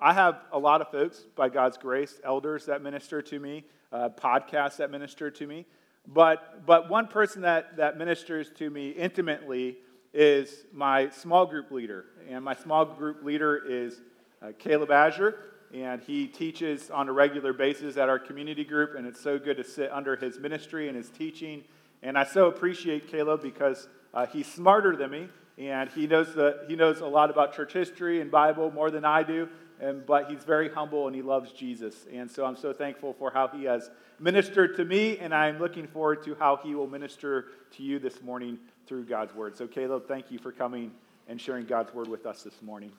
[0.00, 4.10] I have a lot of folks, by God's grace, elders that minister to me, uh,
[4.10, 5.66] podcasts that minister to me.
[6.06, 9.78] But, but one person that, that ministers to me intimately
[10.14, 12.04] is my small group leader.
[12.30, 14.00] And my small group leader is
[14.40, 15.34] uh, Caleb Azure,
[15.74, 18.94] and he teaches on a regular basis at our community group.
[18.96, 21.64] And it's so good to sit under his ministry and his teaching.
[22.04, 25.28] And I so appreciate Caleb because uh, he's smarter than me,
[25.58, 29.04] and he knows, the, he knows a lot about church history and Bible more than
[29.04, 29.48] I do.
[29.80, 32.06] And, but he's very humble and he loves Jesus.
[32.12, 35.86] And so I'm so thankful for how he has ministered to me, and I'm looking
[35.86, 37.46] forward to how he will minister
[37.76, 39.56] to you this morning through God's word.
[39.56, 40.90] So, Caleb, thank you for coming
[41.28, 42.90] and sharing God's word with us this morning.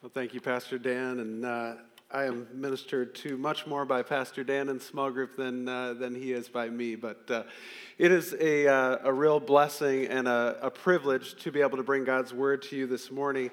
[0.00, 1.18] Well, thank you, Pastor Dan.
[1.18, 1.74] And uh,
[2.14, 6.14] I am ministered to much more by Pastor Dan and small group than, uh, than
[6.14, 6.94] he is by me.
[6.94, 7.42] But uh,
[7.98, 11.82] it is a, uh, a real blessing and a, a privilege to be able to
[11.82, 13.50] bring God's word to you this morning.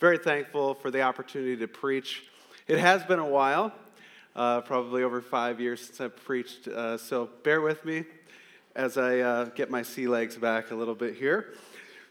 [0.00, 2.24] Very thankful for the opportunity to preach.
[2.66, 3.74] It has been a while,
[4.34, 6.66] uh, probably over five years since I've preached.
[6.66, 8.06] Uh, so bear with me
[8.74, 11.52] as I uh, get my sea legs back a little bit here.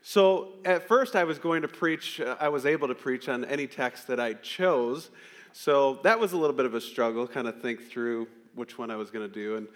[0.03, 3.65] So at first, I was going to preach, I was able to preach on any
[3.65, 5.09] text that I chose.
[5.53, 8.91] So that was a little bit of a struggle, kind of think through which one
[8.91, 9.55] I was going to do.
[9.57, 9.67] And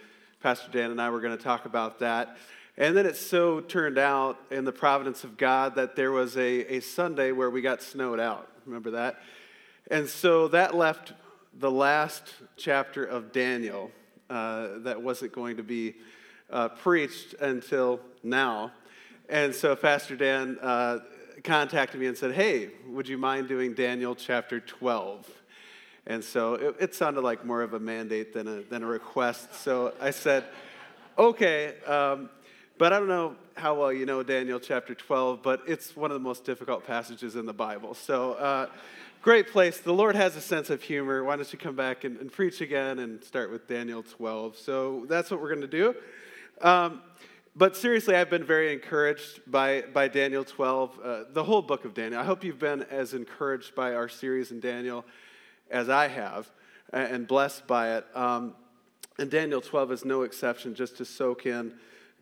[0.42, 2.36] Pastor Dan and I were going to talk about that.
[2.76, 6.76] And then it so turned out in the providence of God that there was a,
[6.76, 8.50] a Sunday where we got snowed out.
[8.66, 9.20] Remember that?
[9.90, 11.12] And so that left
[11.58, 13.90] the last chapter of Daniel
[14.30, 15.94] uh, that wasn't going to be
[16.50, 18.72] uh, preached until now.
[19.28, 21.00] And so Pastor Dan uh,
[21.44, 25.28] contacted me and said, Hey, would you mind doing Daniel chapter 12?
[26.06, 29.54] And so it, it, sounded like more of a mandate than a, than a request.
[29.54, 30.44] So I said,
[31.16, 31.74] okay.
[31.86, 32.28] Um,
[32.78, 36.14] but I don't know how well you know Daniel chapter 12, but it's one of
[36.14, 37.94] the most difficult passages in the Bible.
[37.94, 38.66] So, uh,
[39.20, 39.78] great place.
[39.78, 41.22] The Lord has a sense of humor.
[41.22, 44.56] Why don't you come back and, and preach again and start with Daniel 12?
[44.56, 45.94] So, that's what we're going to do.
[46.60, 47.02] Um,
[47.54, 51.92] but seriously, I've been very encouraged by, by Daniel 12, uh, the whole book of
[51.92, 52.20] Daniel.
[52.20, 55.04] I hope you've been as encouraged by our series in Daniel
[55.72, 56.50] as I have,
[56.92, 58.06] and blessed by it.
[58.14, 58.54] Um,
[59.18, 61.74] and Daniel 12 is no exception, just to soak in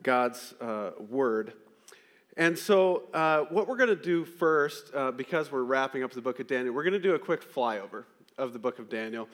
[0.03, 1.53] God's uh, word.
[2.37, 6.23] And so, uh, what we're going to do first, uh, because we're wrapping up the
[6.23, 8.05] book of Daniel, we're going to do a quick flyover
[8.39, 9.29] of the book of Daniel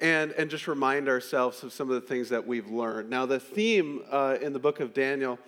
[0.00, 3.08] and, and just remind ourselves of some of the things that we've learned.
[3.08, 5.38] Now, the theme uh, in the book of Daniel,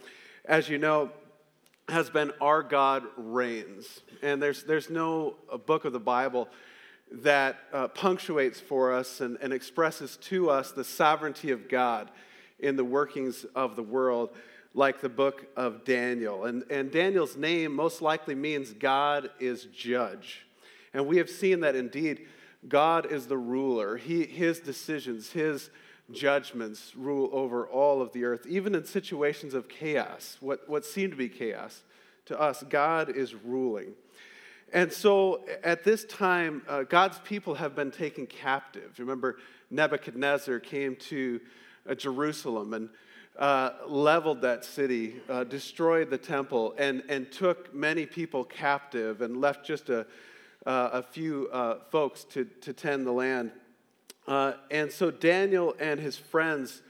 [0.44, 1.10] as you know,
[1.88, 4.00] has been Our God Reigns.
[4.22, 6.48] And there's, there's no book of the Bible
[7.10, 12.10] that uh, punctuates for us and, and expresses to us the sovereignty of God
[12.58, 14.30] in the workings of the world,
[14.74, 16.44] like the book of Daniel.
[16.44, 20.46] And, and Daniel's name most likely means God is judge.
[20.92, 22.26] And we have seen that indeed
[22.68, 23.96] God is the ruler.
[23.96, 25.70] He, his decisions, his
[26.10, 31.10] judgments rule over all of the earth, even in situations of chaos, what, what seem
[31.10, 31.82] to be chaos.
[32.26, 33.94] To us, God is ruling.
[34.72, 38.98] And so at this time, uh, God's people have been taken captive.
[38.98, 39.38] Remember,
[39.70, 41.40] Nebuchadnezzar came to
[41.88, 42.88] uh, Jerusalem and
[43.38, 49.40] uh, leveled that city, uh, destroyed the temple, and, and took many people captive and
[49.40, 50.00] left just a,
[50.64, 53.52] uh, a few uh, folks to, to tend the land.
[54.26, 56.82] and so Daniel and his friends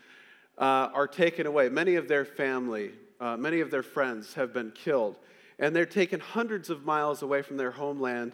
[0.56, 1.68] are taken away.
[1.68, 5.16] Many of their family, many of their friends have been killed
[5.58, 8.32] and they're taken hundreds of miles away from their homeland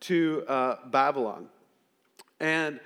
[0.00, 1.48] to uh, Babylon.
[2.38, 2.80] And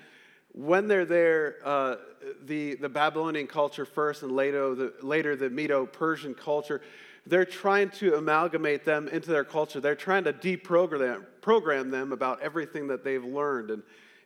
[0.52, 1.96] when they're there, uh,
[2.44, 6.80] the, the Babylonian culture first, and later the, later the Medo Persian culture,
[7.26, 9.80] they're trying to amalgamate them into their culture.
[9.80, 13.82] They're trying to deprogram program them about everything that they've learned and,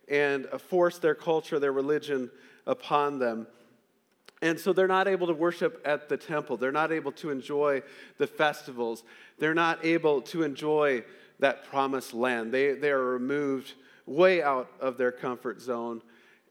[0.08, 2.30] and force their culture, their religion
[2.66, 3.46] upon them.
[4.41, 6.56] And so they're not able to worship at the temple.
[6.56, 7.82] They're not able to enjoy
[8.19, 9.03] the festivals.
[9.38, 11.05] They're not able to enjoy
[11.40, 12.52] that promised land.
[12.52, 13.75] They, they are removed
[14.06, 16.02] way out of their comfort zone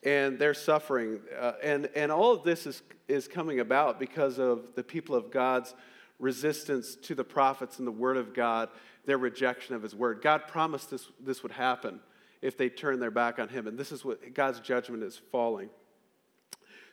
[0.04, 1.20] and they're suffering.
[1.38, 5.32] Uh, and, and all of this is, is coming about because of the people of
[5.32, 5.74] God's
[6.20, 8.70] resistance to the prophets and the word of God,
[9.06, 10.22] their rejection of his word.
[10.22, 12.00] God promised this, this would happen
[12.42, 13.68] if they turn their back on him.
[13.68, 15.70] And this is what God's judgment is falling.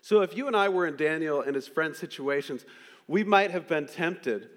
[0.04, 2.66] So if you and I were in Daniel and his friend's situations,
[3.08, 4.50] we might have been tempted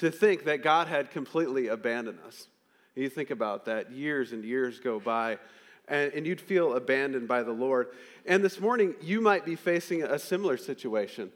[0.00, 2.48] to think that God had completely abandoned us.
[2.96, 5.38] You think about that, years and years go by,
[5.86, 7.90] and, and you'd feel abandoned by the Lord.
[8.26, 11.30] And this morning, you might be facing a similar situation.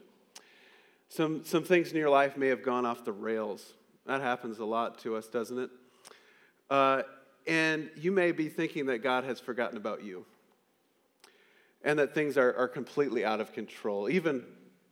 [1.07, 3.71] Some, some things in your life may have gone off the rails.
[4.05, 5.69] That happens a lot to us, doesn't it?
[6.69, 7.03] Uh,
[7.47, 10.25] and you may be thinking that God has forgotten about you
[11.85, 14.43] and that things are, are completely out of control, even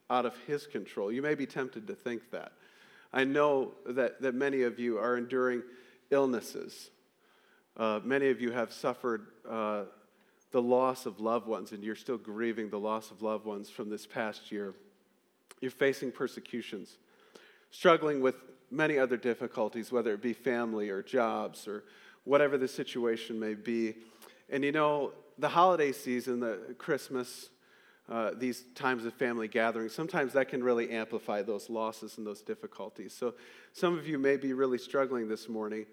[0.10, 1.12] out of His control.
[1.12, 2.54] You may be tempted to think that.
[3.12, 5.64] I know that, that many of you are enduring
[6.12, 6.92] illnesses.
[7.76, 9.84] Uh, many of you have suffered uh,
[10.52, 13.90] the loss of loved ones, and you're still grieving the loss of loved ones from
[13.90, 14.76] this past year.
[15.62, 16.98] You're facing persecutions,
[17.72, 18.36] struggling with
[18.70, 21.84] many other difficulties, whether it be family or jobs or
[22.24, 23.96] whatever the situation may be.
[24.50, 27.50] And you know, the holiday season, the Christmas,
[28.10, 32.42] uh, these times of family gatherings, sometimes that can really amplify those losses and those
[32.42, 33.14] difficulties.
[33.14, 33.34] So
[33.72, 35.86] some of you may be really struggling this morning.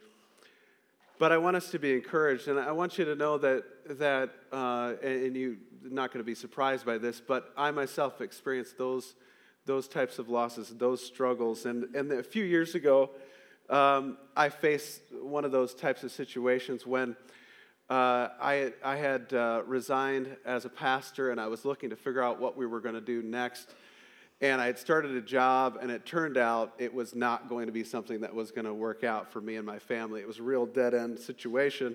[1.18, 3.64] But I want us to be encouraged, and I want you to know that,
[3.98, 8.78] that uh, and you're not going to be surprised by this, but I myself experienced
[8.78, 9.14] those,
[9.66, 11.66] those types of losses, those struggles.
[11.66, 13.10] And, and a few years ago,
[13.68, 17.14] um, I faced one of those types of situations when
[17.90, 22.22] uh, I, I had uh, resigned as a pastor and I was looking to figure
[22.22, 23.74] out what we were going to do next.
[24.40, 27.72] And I had started a job, and it turned out it was not going to
[27.72, 30.22] be something that was going to work out for me and my family.
[30.22, 31.94] It was a real dead end situation.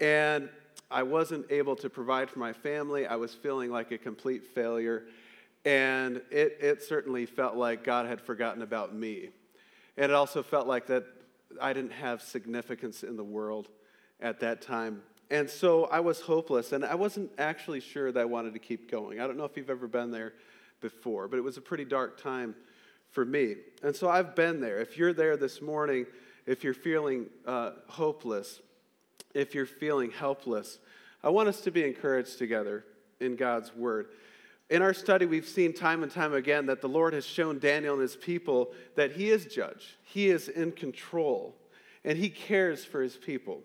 [0.00, 0.48] And
[0.90, 3.06] I wasn't able to provide for my family.
[3.06, 5.04] I was feeling like a complete failure.
[5.64, 9.28] And it, it certainly felt like God had forgotten about me.
[9.96, 11.04] And it also felt like that
[11.60, 13.68] I didn't have significance in the world
[14.20, 15.02] at that time.
[15.30, 18.90] And so I was hopeless, and I wasn't actually sure that I wanted to keep
[18.90, 19.20] going.
[19.20, 20.32] I don't know if you've ever been there
[20.80, 22.54] before, but it was a pretty dark time
[23.10, 23.56] for me.
[23.82, 24.80] And so I've been there.
[24.80, 26.06] If you're there this morning,
[26.46, 28.60] if you're feeling uh, hopeless,
[29.34, 30.78] if you're feeling helpless,
[31.22, 32.84] I want us to be encouraged together
[33.20, 34.08] in God's word.
[34.70, 37.94] In our study, we've seen time and time again that the Lord has shown Daniel
[37.94, 41.56] and his people that he is judge, he is in control,
[42.04, 43.62] and he cares for his people.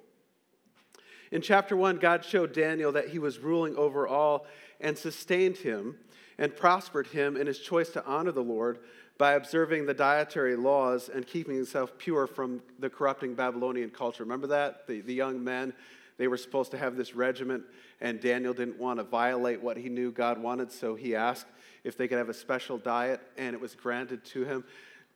[1.33, 4.45] In chapter 1, God showed Daniel that he was ruling over all
[4.79, 5.97] and sustained him
[6.37, 8.77] and prospered him in his choice to honor the Lord
[9.17, 14.23] by observing the dietary laws and keeping himself pure from the corrupting Babylonian culture.
[14.23, 14.85] Remember that?
[14.85, 15.73] The, the young men,
[16.19, 17.63] they were supposed to have this regiment,
[17.99, 21.47] and Daniel didn't want to violate what he knew God wanted, so he asked
[21.83, 24.63] if they could have a special diet, and it was granted to him.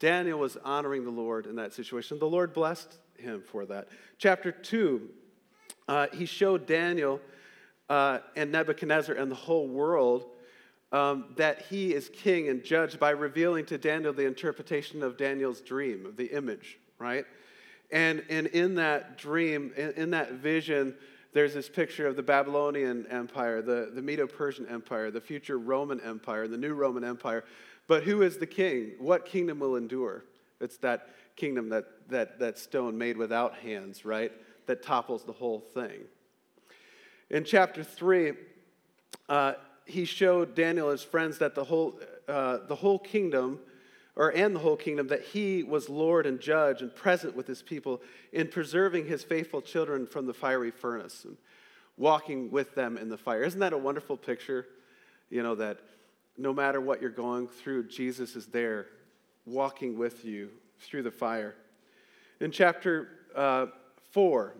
[0.00, 2.18] Daniel was honoring the Lord in that situation.
[2.18, 3.86] The Lord blessed him for that.
[4.18, 5.10] Chapter 2
[5.88, 7.20] uh, he showed Daniel
[7.88, 10.26] uh, and Nebuchadnezzar and the whole world
[10.92, 15.60] um, that he is king and judge by revealing to Daniel the interpretation of Daniel's
[15.60, 17.24] dream, of the image, right?
[17.90, 20.94] And, and in that dream, in, in that vision,
[21.32, 26.00] there's this picture of the Babylonian Empire, the, the Medo Persian Empire, the future Roman
[26.00, 27.44] Empire, the new Roman Empire.
[27.86, 28.92] But who is the king?
[28.98, 30.24] What kingdom will endure?
[30.60, 34.32] It's that kingdom, that, that, that stone made without hands, right?
[34.68, 36.04] That topples the whole thing.
[37.30, 38.32] In chapter 3,
[39.28, 39.54] uh,
[39.84, 43.58] he showed Daniel his friends that the whole, uh, the whole kingdom,
[44.16, 47.62] or and the whole kingdom, that he was Lord and judge and present with his
[47.62, 48.00] people
[48.32, 51.36] in preserving his faithful children from the fiery furnace and
[51.96, 53.42] walking with them in the fire.
[53.42, 54.66] Isn't that a wonderful picture?
[55.30, 55.80] You know, that
[56.36, 58.86] no matter what you're going through, Jesus is there
[59.44, 61.54] walking with you through the fire.
[62.40, 63.66] In chapter uh,
[64.12, 64.54] 4,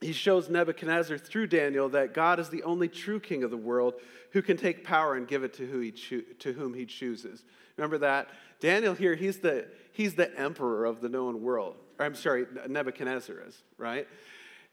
[0.00, 3.94] he shows Nebuchadnezzar through Daniel that God is the only true king of the world
[4.32, 7.44] who can take power and give it to, who he to whom he chooses.
[7.76, 8.28] Remember that?
[8.60, 11.76] Daniel here, he's the, he's the emperor of the known world.
[11.98, 14.06] Or, I'm sorry, Nebuchadnezzar is, right?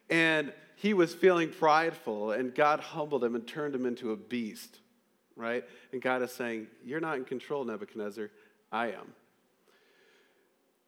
[0.09, 4.79] And he was feeling prideful, and God humbled him and turned him into a beast,
[5.35, 5.63] right?
[5.91, 8.29] And God is saying, You're not in control, Nebuchadnezzar.
[8.71, 9.13] I am.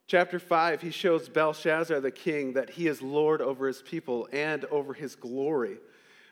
[0.08, 4.64] Chapter 5, he shows Belshazzar the king that he is Lord over his people and
[4.66, 5.76] over his glory.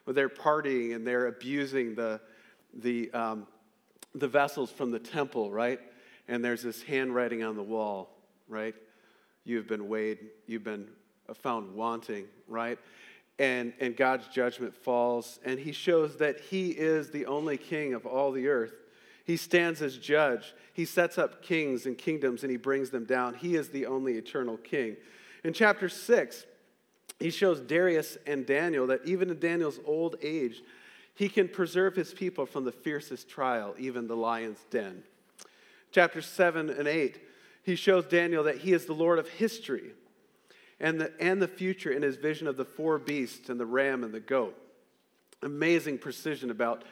[0.07, 2.23] They're partying and they're abusing the,
[2.73, 3.47] the, um,
[4.15, 5.79] the vessels from the temple, right?
[6.27, 8.17] And there's this handwriting on the wall,
[8.49, 8.75] right?
[9.45, 10.89] You've been weighed, you've been
[11.35, 12.79] found wanting, right?
[13.39, 18.07] And, and God's judgment falls, and he shows that he is the only king of
[18.07, 18.86] all the earth
[19.27, 20.55] he stands as judge.
[20.73, 23.35] He sets up kings and kingdoms and he brings them down.
[23.35, 24.97] He is the only eternal king.
[25.43, 26.47] In chapter 6,
[27.19, 30.63] he shows Darius and Daniel that even in Daniel's old age,
[31.15, 35.03] he can preserve his people from the fiercest trial, even the lion's den.
[35.91, 37.21] Chapter 7 and 8,
[37.65, 39.93] he shows Daniel that he is the Lord of history
[40.79, 44.05] and the, and the future in his vision of the four beasts and the ram
[44.05, 44.57] and the goat.
[45.43, 46.85] Amazing precision about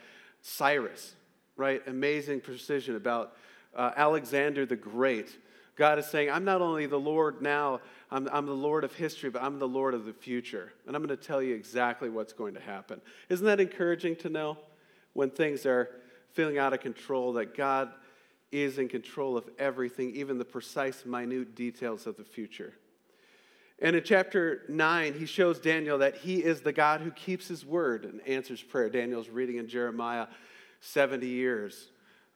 [0.43, 1.14] Cyrus,
[1.56, 1.82] right?
[1.87, 3.37] Amazing precision about
[3.75, 5.37] uh, Alexander the Great.
[5.76, 7.80] God is saying, I'm not only the Lord now,
[8.11, 10.73] I'm, I'm, the Lord of history, but I'm the Lord of the future.
[10.87, 13.00] And I'm going to tell you exactly what's going to happen.
[13.28, 14.58] Isn't that encouraging to know
[15.14, 15.90] when things are
[16.32, 17.90] feeling out of control that God
[18.52, 22.75] is in control of everything, even the precise, minute details of the future?
[23.80, 27.66] And in chapter 9, he shows Daniel that he is the God who keeps his
[27.66, 28.88] word and answers prayer.
[28.88, 30.28] Daniel's reading in Jeremiah
[30.85, 31.88] 70 years.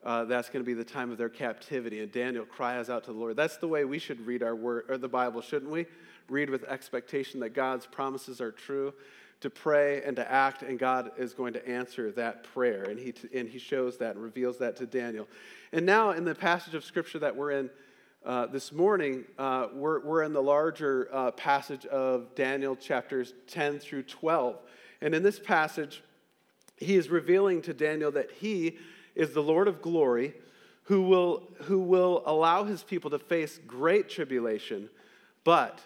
[0.02, 2.00] Uh, that's going to be the time of their captivity.
[2.00, 3.36] And Daniel cries out to the Lord.
[3.36, 5.86] That's the way we should read our word or the Bible, shouldn't we?
[6.28, 8.94] Read with expectation that God's promises are true,
[9.40, 12.84] to pray and to act, and God is going to answer that prayer.
[12.84, 15.28] And he, and he shows that and reveals that to Daniel.
[15.72, 17.70] And now, in the passage of scripture that we're in
[18.24, 23.78] uh, this morning, uh, we're, we're in the larger uh, passage of Daniel chapters 10
[23.78, 24.56] through 12.
[25.00, 26.02] And in this passage,
[26.78, 28.78] he is revealing to Daniel that he
[29.14, 30.34] is the Lord of glory
[30.84, 34.88] who will, who will allow his people to face great tribulation,
[35.44, 35.80] but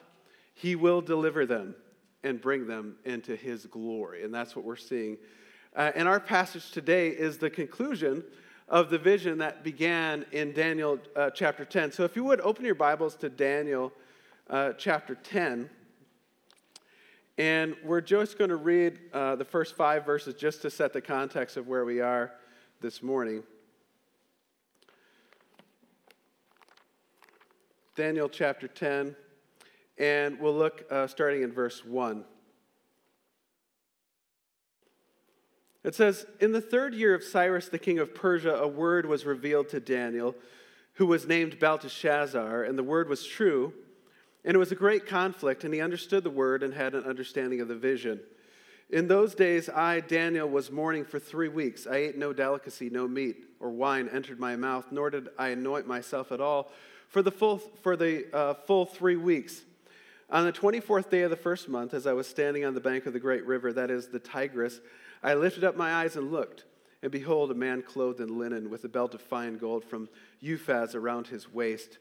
[0.55, 1.75] he will deliver them
[2.23, 4.23] and bring them into his glory.
[4.23, 5.17] And that's what we're seeing.
[5.75, 8.23] Uh, and our passage today is the conclusion
[8.69, 11.91] of the vision that began in Daniel uh, chapter 10.
[11.93, 13.93] So if you would open your Bibles to Daniel
[14.49, 15.69] uh, chapter 10.
[17.39, 21.01] And we're just going to read uh, the first five verses just to set the
[21.01, 22.33] context of where we are
[22.83, 23.43] this morning.
[27.97, 29.17] Daniel chapter 10,
[29.97, 32.25] and we'll look uh, starting in verse 1.
[35.85, 39.25] It says, In the third year of Cyrus the king of Persia, a word was
[39.25, 40.35] revealed to Daniel,
[40.95, 43.73] who was named Belteshazzar, and the word was true.
[44.45, 47.61] And it was a great conflict, and he understood the word and had an understanding
[47.61, 48.21] of the vision.
[48.91, 51.87] In those days, I, Daniel, was mourning for three weeks.
[51.87, 55.87] I ate no delicacy, no meat or wine entered my mouth, nor did I anoint
[55.87, 56.71] myself at all
[57.09, 59.63] for the full, for the, uh, full three weeks.
[60.29, 63.07] On the 24th day of the first month, as I was standing on the bank
[63.07, 64.81] of the great river, that is the Tigris,
[65.23, 66.65] I lifted up my eyes and looked,
[67.03, 70.09] and behold, a man clothed in linen with a belt of fine gold from
[70.43, 71.99] Uphaz around his waist.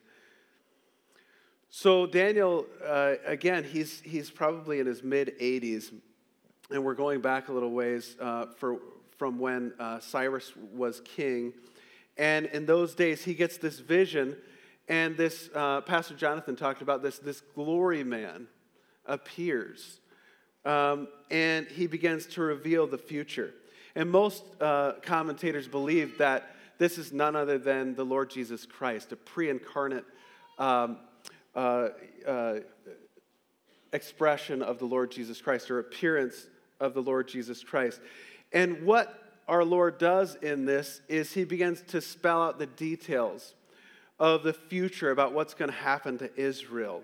[1.73, 5.93] So, Daniel, uh, again, he's, he's probably in his mid 80s,
[6.69, 8.77] and we're going back a little ways uh, for,
[9.17, 11.53] from when uh, Cyrus was king.
[12.17, 14.35] And in those days, he gets this vision,
[14.89, 18.47] and this, uh, Pastor Jonathan talked about this, this glory man
[19.05, 20.01] appears
[20.65, 23.53] um, and he begins to reveal the future.
[23.95, 29.11] And most uh, commentators believe that this is none other than the Lord Jesus Christ,
[29.11, 30.05] a pre incarnate
[30.57, 30.97] um,
[31.55, 31.89] uh,
[32.27, 32.59] uh,
[33.93, 36.47] expression of the Lord Jesus Christ or appearance
[36.79, 37.99] of the Lord Jesus Christ.
[38.53, 43.53] And what our Lord does in this is he begins to spell out the details
[44.19, 47.03] of the future about what's going to happen to Israel.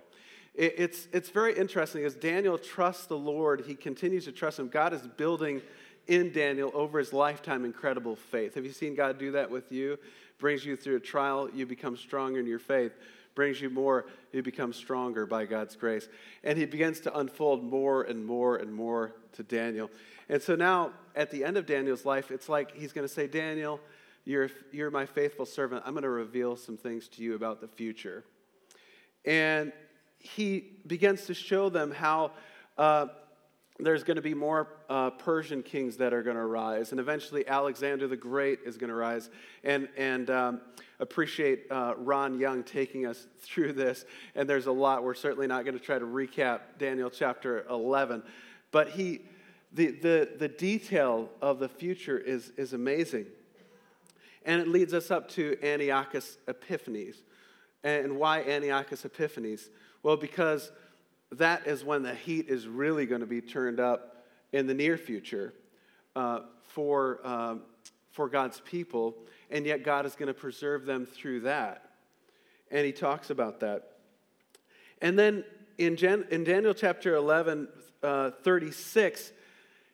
[0.54, 4.70] It's, it's very interesting as Daniel trusts the Lord, he continues to trust him.
[4.70, 5.62] God is building
[6.08, 8.56] in Daniel over his lifetime incredible faith.
[8.56, 10.00] Have you seen God do that with you?
[10.40, 12.94] Brings you through a trial, you become stronger in your faith.
[13.38, 16.10] Brings you more, you become stronger by God's grace.
[16.44, 19.92] And he begins to unfold more and more and more to Daniel.
[20.28, 23.28] And so now, at the end of Daniel's life, it's like he's going to say,
[23.28, 23.80] Daniel,
[24.26, 25.84] you're, you're my faithful servant.
[25.86, 28.24] I'm going to reveal some things to you about the future.
[29.24, 29.72] And
[30.18, 32.32] he begins to show them how
[32.76, 33.06] uh,
[33.80, 37.48] there's going to be more uh, Persian kings that are going to rise, and eventually
[37.48, 39.30] Alexander the Great is going to rise.
[39.64, 40.62] And, and um,
[41.00, 44.06] appreciate uh, Ron Young taking us through this.
[44.36, 45.04] And there's a lot.
[45.04, 48.24] We're certainly not going to try to recap Daniel chapter 11,
[48.72, 49.22] but he,
[49.74, 53.26] the, the, the detail of the future is, is amazing.
[54.46, 57.18] And it leads us up to Antiochus Epiphanes.
[57.84, 59.70] And why Antiochus Epiphanes?
[60.04, 60.72] Well, because
[61.34, 64.98] that is when the heat is really going to be turned up in the near
[64.98, 65.54] future
[66.16, 67.62] uh, for, um,
[68.12, 69.16] for God's people,
[69.50, 71.92] and yet God is going to preserve them through that.
[72.72, 73.98] And he talks about that.
[75.02, 75.44] And then
[75.78, 77.68] in, Gen- in Daniel chapter 11,
[78.04, 79.32] uh, 36,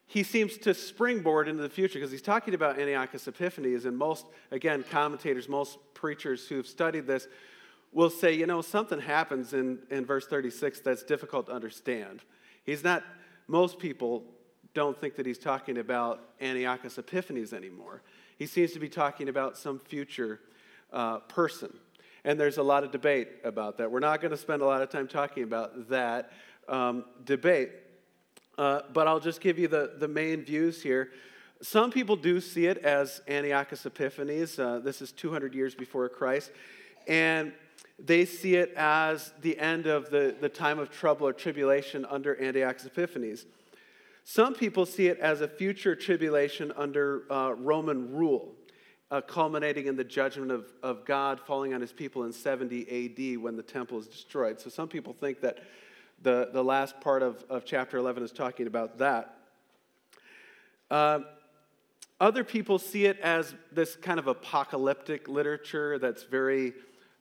[0.05, 4.25] he seems to springboard into the future because he's talking about Antiochus Epiphanes, and most,
[4.51, 7.27] again, commentators, most preachers who have studied this
[7.93, 12.21] will say, you know, something happens in, in verse 36 that's difficult to understand.
[12.63, 13.03] He's not,
[13.47, 14.23] most people
[14.73, 18.01] don't think that he's talking about Antiochus Epiphanes anymore.
[18.37, 20.39] He seems to be talking about some future
[20.91, 21.73] uh, person.
[22.25, 23.91] And there's a lot of debate about that.
[23.91, 26.31] We're not going to spend a lot of time talking about that
[26.67, 27.71] um, debate.
[28.57, 31.11] Uh, but I'll just give you the, the main views here.
[31.61, 34.57] Some people do see it as Antiochus Epiphanes.
[34.59, 36.51] Uh, this is 200 years before Christ.
[37.07, 37.53] And
[37.99, 42.41] they see it as the end of the, the time of trouble or tribulation under
[42.41, 43.45] Antiochus Epiphanes.
[44.23, 48.53] Some people see it as a future tribulation under uh, Roman rule,
[49.11, 53.41] uh, culminating in the judgment of, of God falling on his people in 70 AD
[53.41, 54.59] when the temple is destroyed.
[54.59, 55.59] So some people think that
[56.21, 59.37] the, the last part of, of chapter 11 is talking about that.
[60.89, 61.19] Uh,
[62.21, 66.73] other people see it as this kind of apocalyptic literature that's very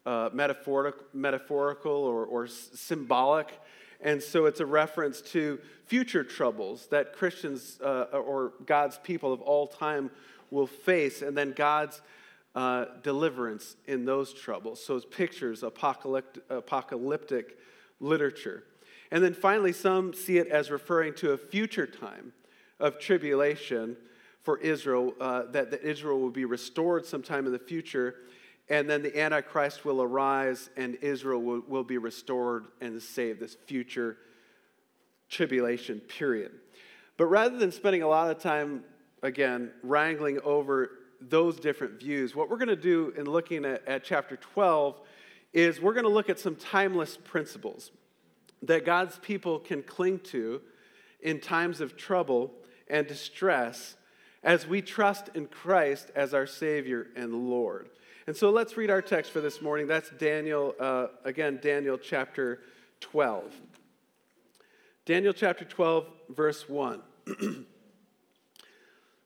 [0.06, 3.58] uh, metaphoric, metaphorical or, or symbolic.
[4.00, 9.40] And so it's a reference to future troubles that Christians uh, or God's people of
[9.40, 10.10] all time
[10.50, 12.02] will face, and then God's
[12.54, 14.84] uh, deliverance in those troubles.
[14.84, 17.58] So it's pictures, apocalyptic, apocalyptic
[18.00, 18.64] literature.
[19.10, 22.32] And then finally, some see it as referring to a future time
[22.80, 23.96] of tribulation
[24.42, 28.16] for Israel, uh, that, that Israel will be restored sometime in the future,
[28.72, 33.54] and then the Antichrist will arise and Israel will, will be restored and saved, this
[33.66, 34.16] future
[35.28, 36.52] tribulation period.
[37.18, 38.82] But rather than spending a lot of time,
[39.22, 44.04] again, wrangling over those different views, what we're going to do in looking at, at
[44.04, 44.98] chapter 12
[45.52, 47.90] is we're going to look at some timeless principles
[48.62, 50.62] that God's people can cling to
[51.20, 52.50] in times of trouble
[52.88, 53.96] and distress
[54.42, 57.90] as we trust in Christ as our Savior and Lord.
[58.26, 59.86] And so let's read our text for this morning.
[59.86, 62.60] That's Daniel, uh, again, Daniel chapter
[63.00, 63.52] 12.
[65.04, 67.02] Daniel chapter 12, verse 1.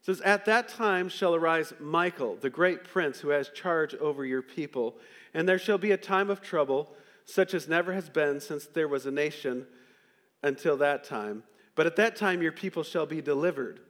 [0.01, 4.41] says, At that time shall arise Michael, the great prince who has charge over your
[4.41, 4.95] people,
[5.33, 6.89] and there shall be a time of trouble,
[7.25, 9.67] such as never has been since there was a nation
[10.41, 11.43] until that time.
[11.75, 13.81] But at that time your people shall be delivered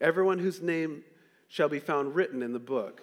[0.00, 1.02] everyone whose name
[1.48, 3.02] shall be found written in the book.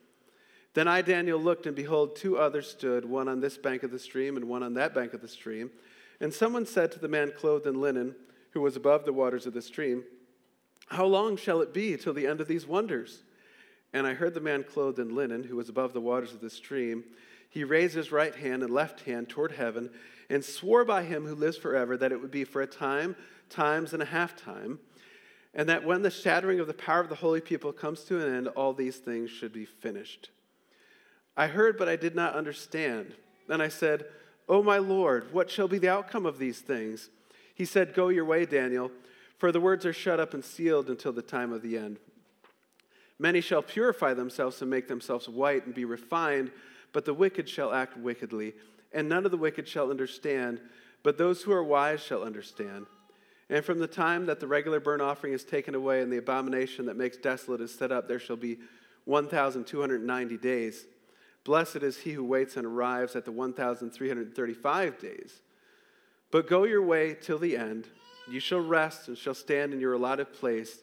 [0.73, 3.99] Then I, Daniel, looked, and behold, two others stood, one on this bank of the
[3.99, 5.69] stream and one on that bank of the stream.
[6.19, 8.15] And someone said to the man clothed in linen,
[8.51, 10.03] who was above the waters of the stream,
[10.87, 13.23] How long shall it be till the end of these wonders?
[13.93, 16.49] And I heard the man clothed in linen, who was above the waters of the
[16.49, 17.03] stream,
[17.51, 19.89] he raised his right hand and left hand toward heaven,
[20.29, 23.17] and swore by him who lives forever that it would be for a time,
[23.49, 24.79] times, and a half time,
[25.53, 28.33] and that when the shattering of the power of the holy people comes to an
[28.33, 30.29] end, all these things should be finished.
[31.35, 33.13] I heard, but I did not understand.
[33.47, 34.05] Then I said,
[34.49, 37.09] O my Lord, what shall be the outcome of these things?
[37.53, 38.91] He said, Go your way, Daniel,
[39.37, 41.99] for the words are shut up and sealed until the time of the end.
[43.17, 46.51] Many shall purify themselves and make themselves white and be refined,
[46.91, 48.53] but the wicked shall act wickedly,
[48.91, 50.59] and none of the wicked shall understand,
[51.03, 52.87] but those who are wise shall understand.
[53.49, 56.85] And from the time that the regular burnt offering is taken away and the abomination
[56.87, 58.57] that makes desolate is set up, there shall be
[59.05, 60.85] 1,290 days.
[61.43, 65.41] Blessed is he who waits and arrives at the 1,335 days.
[66.31, 67.87] But go your way till the end.
[68.29, 70.79] You shall rest and shall stand in your allotted place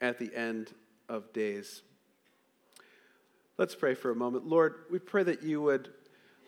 [0.00, 0.72] at the end
[1.08, 1.82] of days.
[3.58, 4.46] Let's pray for a moment.
[4.46, 5.90] Lord, we pray that you would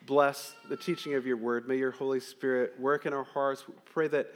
[0.07, 1.69] bless the teaching of your word.
[1.69, 3.69] May your Holy Spirit work in our hearts.
[3.69, 4.29] We pray that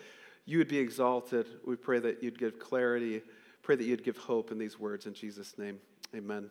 [0.45, 1.47] you would be exalted.
[1.67, 3.23] We pray that you'd give clarity.
[3.63, 5.07] Pray that you'd give hope in these words.
[5.07, 5.79] In Jesus' name,
[6.15, 6.51] amen.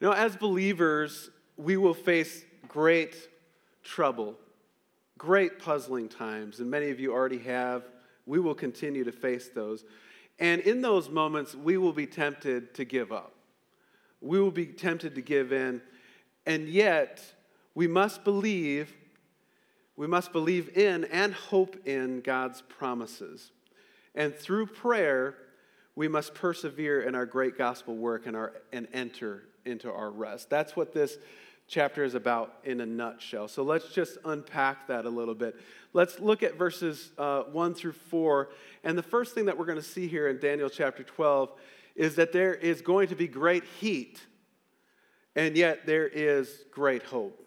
[0.00, 3.16] You know, as believers, we will face great
[3.82, 4.34] trouble,
[5.16, 7.84] great puzzling times, and many of you already have.
[8.26, 9.84] We will continue to face those.
[10.38, 13.32] And in those moments, we will be tempted to give up.
[14.20, 15.80] We will be tempted to give in.
[16.44, 17.22] And yet,
[17.74, 18.92] we must believe,
[19.96, 23.50] we must believe in and hope in God's promises.
[24.14, 25.36] And through prayer,
[25.94, 30.50] we must persevere in our great gospel work and, our, and enter into our rest.
[30.50, 31.18] That's what this
[31.68, 33.48] chapter is about in a nutshell.
[33.48, 35.56] So let's just unpack that a little bit.
[35.92, 38.50] Let's look at verses uh, 1 through 4.
[38.84, 41.50] And the first thing that we're going to see here in Daniel chapter 12
[41.96, 44.20] is that there is going to be great heat,
[45.34, 47.42] and yet there is great hope.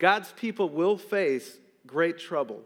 [0.00, 2.62] God's people will face great trouble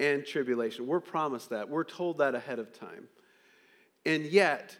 [0.00, 0.86] and tribulation.
[0.86, 3.08] We're promised that, we're told that ahead of time.
[4.04, 4.76] And yet,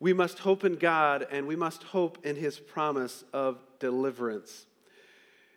[0.00, 4.66] we must hope in God and we must hope in his promise of deliverance.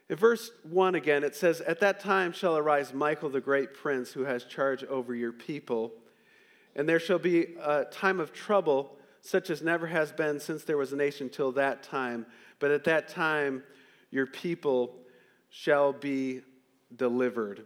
[0.10, 4.12] In verse 1 again, it says, At that time shall arise Michael the great prince
[4.12, 5.94] who has charge over your people,
[6.76, 10.78] and there shall be a time of trouble such as never has been since there
[10.78, 12.26] was a nation till that time.
[12.60, 13.64] But at that time
[14.10, 14.98] your people
[15.50, 16.42] shall be
[16.96, 17.66] delivered.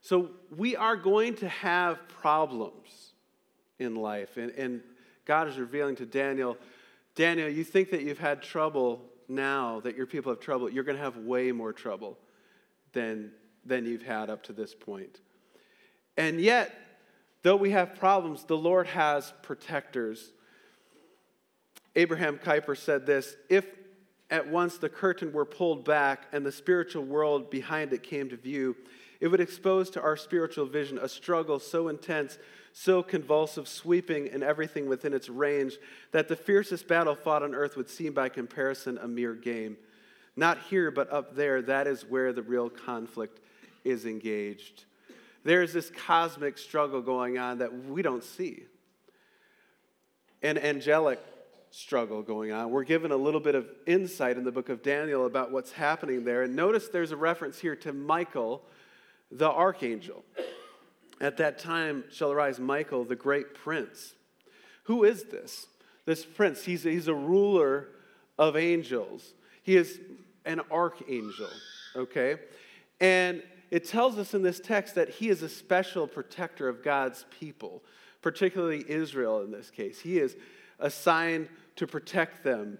[0.00, 3.12] So we are going to have problems
[3.78, 4.36] in life.
[4.36, 4.80] And, and
[5.30, 6.58] God is revealing to Daniel
[7.14, 10.68] Daniel, you think that you've had trouble now, that your people have trouble.
[10.68, 12.18] You're going to have way more trouble
[12.94, 13.30] than,
[13.64, 15.20] than you've had up to this point.
[16.16, 16.74] And yet,
[17.44, 20.32] though we have problems, the Lord has protectors.
[21.94, 23.66] Abraham Kuyper said this If
[24.30, 28.36] at once the curtain were pulled back and the spiritual world behind it came to
[28.36, 28.74] view,
[29.20, 32.36] it would expose to our spiritual vision a struggle so intense,
[32.72, 35.78] so convulsive, sweeping in everything within its range,
[36.12, 39.76] that the fiercest battle fought on earth would seem by comparison a mere game.
[40.36, 43.40] Not here, but up there, that is where the real conflict
[43.84, 44.84] is engaged.
[45.44, 48.64] There's this cosmic struggle going on that we don't see.
[50.42, 51.20] An angelic
[51.70, 52.70] struggle going on.
[52.70, 56.24] We're given a little bit of insight in the book of Daniel about what's happening
[56.24, 56.42] there.
[56.42, 58.62] And notice there's a reference here to Michael
[59.30, 60.24] the archangel.
[61.20, 64.14] At that time shall arise Michael, the great prince.
[64.84, 65.66] Who is this?
[66.06, 67.88] This prince, he's, he's a ruler
[68.38, 69.34] of angels.
[69.62, 70.00] He is
[70.46, 71.50] an archangel,
[71.94, 72.36] okay?
[73.00, 77.26] And it tells us in this text that he is a special protector of God's
[77.38, 77.82] people,
[78.22, 80.00] particularly Israel in this case.
[80.00, 80.36] He is
[80.78, 82.78] assigned to protect them.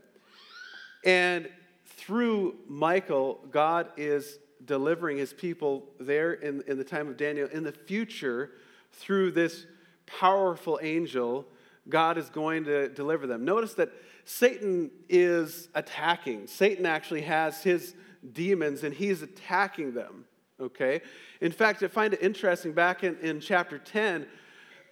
[1.05, 1.49] And
[1.85, 7.49] through Michael, God is delivering his people there in, in the time of Daniel.
[7.49, 8.51] In the future,
[8.93, 9.67] through this
[10.07, 11.47] powerful angel,
[11.89, 13.45] God is going to deliver them.
[13.45, 13.91] Notice that
[14.25, 16.47] Satan is attacking.
[16.47, 17.95] Satan actually has his
[18.33, 20.25] demons and he's attacking them.
[20.61, 21.01] Okay?
[21.41, 24.27] In fact, I find it interesting back in, in chapter 10,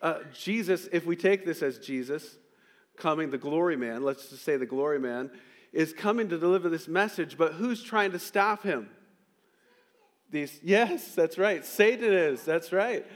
[0.01, 2.37] uh, Jesus, if we take this as Jesus
[2.97, 5.31] coming, the glory man, let's just say the glory man,
[5.73, 8.89] is coming to deliver this message, but who's trying to stop him?
[10.31, 11.65] These, yes, that's right.
[11.65, 13.07] Satan is, that's right.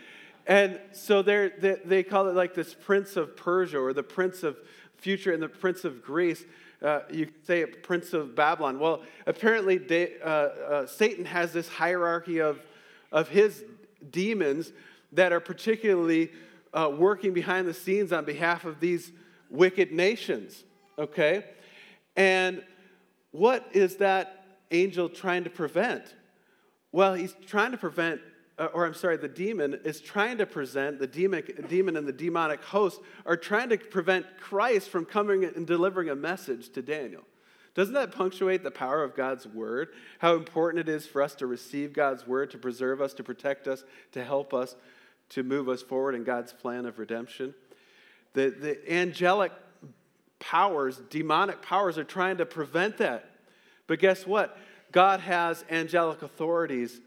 [0.47, 1.51] And so they
[1.85, 4.57] they call it like this prince of Persia or the prince of
[4.97, 6.45] future and the prince of Greece.
[6.83, 8.81] Uh, you say prince of Babylon.
[8.81, 12.61] Well, apparently they, uh, uh, Satan has this hierarchy of,
[13.13, 13.65] of his
[14.11, 14.73] demons
[15.13, 16.33] that are particularly
[16.73, 19.13] uh, working behind the scenes on behalf of these
[19.49, 20.65] wicked nations.
[20.99, 21.45] Okay?
[22.17, 22.65] And
[23.31, 26.15] what is that angel trying to prevent?
[26.93, 28.21] Well, he's trying to prevent,
[28.59, 32.13] uh, or I'm sorry, the demon is trying to present, the demon, demon and the
[32.13, 37.23] demonic host are trying to prevent Christ from coming and delivering a message to Daniel.
[37.75, 39.89] Doesn't that punctuate the power of God's word?
[40.19, 43.67] How important it is for us to receive God's word, to preserve us, to protect
[43.67, 44.77] us, to help us,
[45.31, 47.55] to move us forward in God's plan of redemption?
[48.35, 49.53] The, the angelic
[50.39, 53.31] powers, demonic powers, are trying to prevent that.
[53.87, 54.59] But guess what?
[54.93, 57.01] God has angelic authorities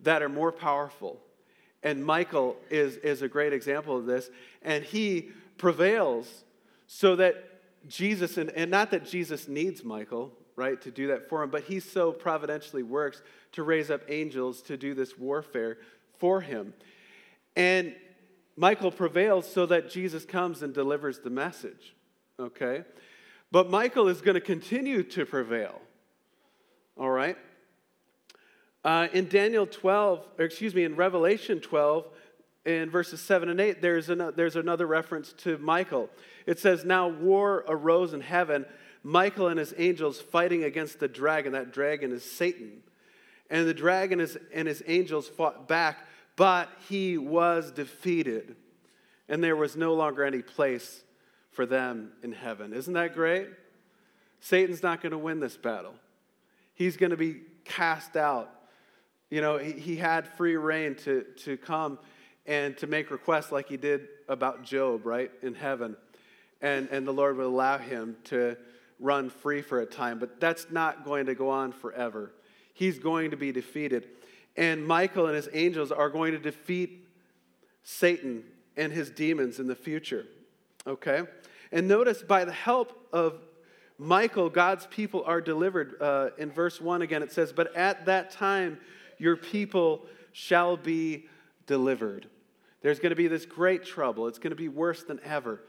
[0.00, 1.20] that are more powerful.
[1.82, 4.28] And Michael is, is a great example of this.
[4.62, 6.44] And he prevails
[6.86, 7.44] so that
[7.88, 11.62] Jesus, and, and not that Jesus needs Michael, right, to do that for him, but
[11.62, 15.78] he so providentially works to raise up angels to do this warfare
[16.18, 16.74] for him.
[17.56, 17.94] And
[18.56, 21.94] Michael prevails so that Jesus comes and delivers the message,
[22.38, 22.84] okay?
[23.50, 25.80] But Michael is going to continue to prevail
[26.96, 27.36] all right?
[28.84, 32.06] Uh, in Daniel 12, or excuse me, in Revelation 12,
[32.64, 36.08] in verses 7 and 8, there's, an, there's another reference to Michael.
[36.46, 38.64] It says, Now war arose in heaven,
[39.02, 41.52] Michael and his angels fighting against the dragon.
[41.52, 42.82] That dragon is Satan.
[43.50, 48.56] And the dragon is, and his angels fought back, but he was defeated.
[49.28, 51.02] And there was no longer any place
[51.50, 52.72] for them in heaven.
[52.72, 53.48] Isn't that great?
[54.40, 55.94] Satan's not going to win this battle
[56.80, 58.48] he's going to be cast out.
[59.28, 61.98] You know, he, he had free reign to, to come
[62.46, 65.94] and to make requests like he did about Job, right, in heaven.
[66.62, 68.56] And, and the Lord would allow him to
[68.98, 70.18] run free for a time.
[70.18, 72.32] But that's not going to go on forever.
[72.72, 74.08] He's going to be defeated.
[74.56, 77.06] And Michael and his angels are going to defeat
[77.82, 78.42] Satan
[78.78, 80.24] and his demons in the future.
[80.86, 81.24] Okay?
[81.72, 83.34] And notice by the help of
[84.00, 86.00] Michael, God's people are delivered.
[86.00, 88.78] Uh, in verse 1 again, it says, But at that time
[89.18, 91.28] your people shall be
[91.66, 92.26] delivered.
[92.80, 94.26] There's going to be this great trouble.
[94.26, 95.60] It's going to be worse than ever.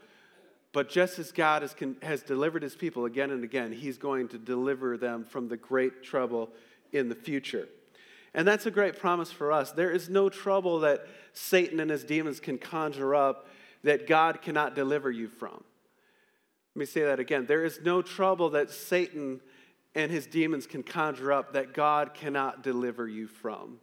[0.72, 4.38] But just as God has, has delivered his people again and again, he's going to
[4.38, 6.48] deliver them from the great trouble
[6.90, 7.68] in the future.
[8.32, 9.72] And that's a great promise for us.
[9.72, 13.46] There is no trouble that Satan and his demons can conjure up
[13.82, 15.62] that God cannot deliver you from.
[16.74, 17.46] Let me say that again.
[17.46, 19.40] There is no trouble that Satan
[19.94, 23.78] and his demons can conjure up that God cannot deliver you from.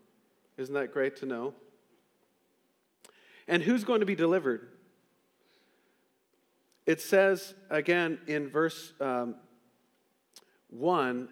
[0.57, 1.53] Isn't that great to know?
[3.47, 4.67] And who's going to be delivered?
[6.85, 9.35] It says again in verse um,
[10.71, 11.29] 1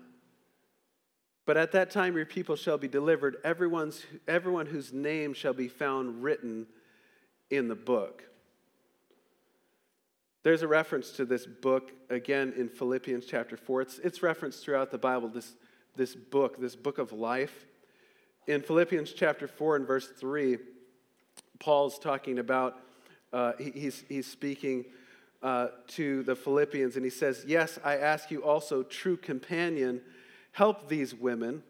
[1.48, 5.68] But at that time your people shall be delivered, everyone's, everyone whose name shall be
[5.68, 6.68] found written
[7.50, 8.24] in the book.
[10.44, 13.82] There's a reference to this book again in Philippians chapter 4.
[13.82, 15.54] It's, it's referenced throughout the Bible, this,
[15.96, 17.66] this book, this book of life.
[18.46, 20.58] In Philippians chapter 4 and verse 3,
[21.60, 22.80] Paul's talking about,
[23.34, 24.86] uh, he, he's, he's speaking
[25.42, 30.02] uh, to the Philippians, and he says, Yes, I ask you also, true companion,
[30.52, 31.64] help these women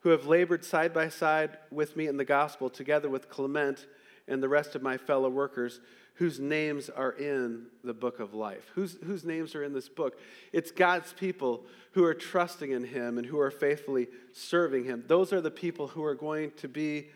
[0.00, 3.86] who have labored side by side with me in the gospel, together with Clement
[4.28, 5.80] and the rest of my fellow workers,
[6.14, 8.70] whose names are in the book of life.
[8.74, 10.18] Whose, whose names are in this book?
[10.52, 15.04] It's God's people who are trusting in Him and who are faithfully serving Him.
[15.06, 17.08] Those are the people who are going to be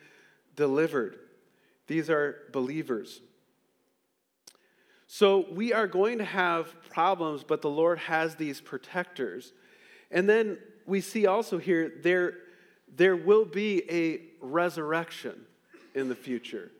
[0.56, 1.18] delivered.
[1.86, 3.20] These are believers.
[5.06, 9.52] So we are going to have problems, but the Lord has these protectors.
[10.10, 12.34] And then we see also here there,
[12.94, 15.46] there will be a resurrection
[15.94, 16.70] in the future.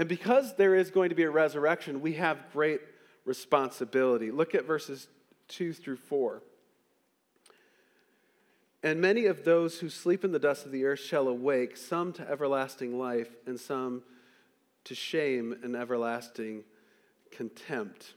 [0.00, 2.80] And because there is going to be a resurrection, we have great
[3.26, 4.30] responsibility.
[4.30, 5.08] Look at verses
[5.48, 6.42] 2 through 4.
[8.82, 12.14] And many of those who sleep in the dust of the earth shall awake, some
[12.14, 14.02] to everlasting life, and some
[14.84, 16.64] to shame and everlasting
[17.30, 18.14] contempt.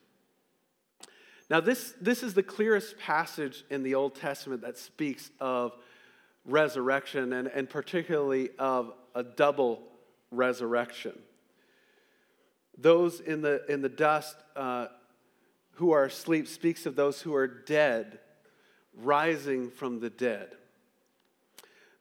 [1.50, 5.76] Now, this, this is the clearest passage in the Old Testament that speaks of
[6.46, 9.84] resurrection and, and particularly of a double
[10.32, 11.20] resurrection.
[12.78, 14.88] Those in the, in the dust uh,
[15.74, 18.20] who are asleep speaks of those who are dead
[18.96, 20.50] rising from the dead.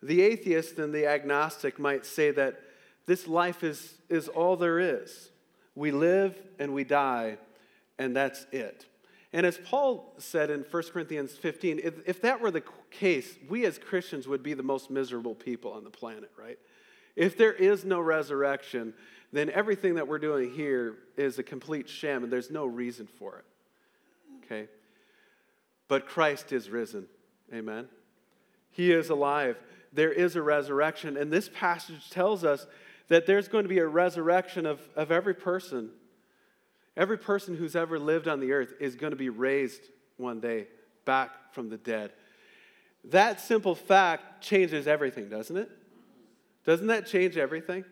[0.03, 2.61] The atheist and the agnostic might say that
[3.07, 5.31] this life is, is all there is.
[5.75, 7.39] We live and we die,
[7.99, 8.87] and that's it.
[9.33, 13.65] And as Paul said in 1 Corinthians 15, if, if that were the case, we
[13.65, 16.59] as Christians would be the most miserable people on the planet, right?
[17.17, 18.93] If there is no resurrection,
[19.33, 23.39] then everything that we're doing here is a complete sham and there's no reason for
[23.39, 23.45] it.
[24.45, 24.69] Okay?
[25.89, 27.07] But Christ is risen.
[27.53, 27.89] Amen.
[28.71, 29.57] He is alive.
[29.93, 31.17] There is a resurrection.
[31.17, 32.67] And this passage tells us
[33.09, 35.91] that there's going to be a resurrection of, of every person.
[36.97, 39.83] Every person who's ever lived on the earth is going to be raised
[40.17, 40.69] one day
[41.05, 42.13] back from the dead.
[43.05, 45.71] That simple fact changes everything, doesn't it?
[46.65, 47.85] Doesn't that change everything?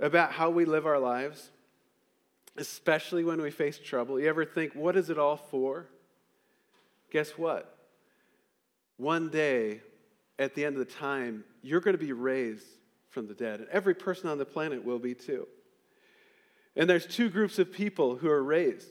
[0.00, 1.50] About how we live our lives,
[2.56, 4.20] especially when we face trouble.
[4.20, 5.86] You ever think, what is it all for?
[7.10, 7.78] Guess what?
[8.96, 9.80] One day,
[10.38, 12.66] at the end of the time, you're going to be raised
[13.10, 13.60] from the dead.
[13.60, 15.46] And every person on the planet will be too.
[16.76, 18.88] And there's two groups of people who are raised.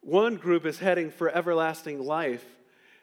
[0.00, 2.44] One group is heading for everlasting life,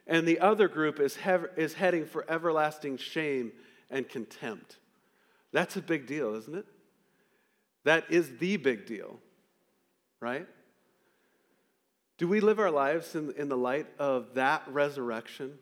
[0.07, 3.51] and the other group is, hev- is heading for everlasting shame
[3.89, 4.77] and contempt.
[5.51, 6.65] That's a big deal, isn't it?
[7.83, 9.19] That is the big deal,
[10.19, 10.47] right?
[12.17, 15.57] Do we live our lives in, in the light of that resurrection?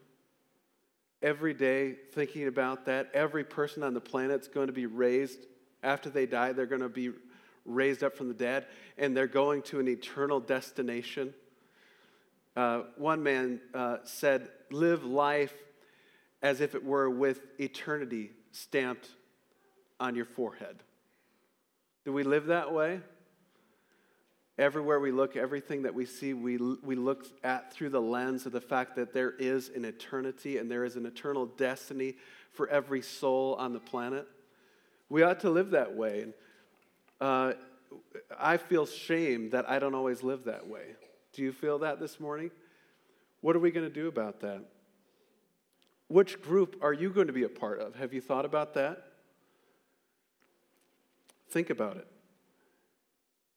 [1.21, 3.10] Every day thinking about that.
[3.13, 5.39] Every person on the planet is going to be raised
[5.84, 7.12] after they die, they're going to be
[7.65, 8.65] raised up from the dead,
[8.97, 11.34] and they're going to an eternal destination.
[12.55, 15.53] Uh, one man uh, said, Live life
[16.41, 19.10] as if it were with eternity stamped
[19.99, 20.84] on your forehead.
[22.06, 23.02] Do we live that way?
[24.58, 28.52] Everywhere we look, everything that we see, we, we look at through the lens of
[28.52, 32.18] the fact that there is an eternity and there is an eternal destiny
[32.52, 34.28] for every soul on the planet.
[35.08, 36.28] We ought to live that way.
[37.22, 37.54] Uh,
[38.38, 40.96] I feel shame that I don't always live that way.
[41.34, 42.52] Do you feel that this morning?
[43.42, 44.64] What are we going to do about that?
[46.08, 47.96] Which group are you going to be a part of?
[47.96, 49.04] Have you thought about that?
[51.50, 52.08] Think about it.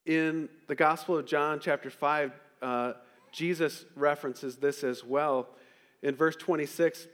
[0.05, 2.93] In the Gospel of John, chapter 5, uh,
[3.31, 5.49] Jesus references this as well.
[6.03, 7.07] In verse 26,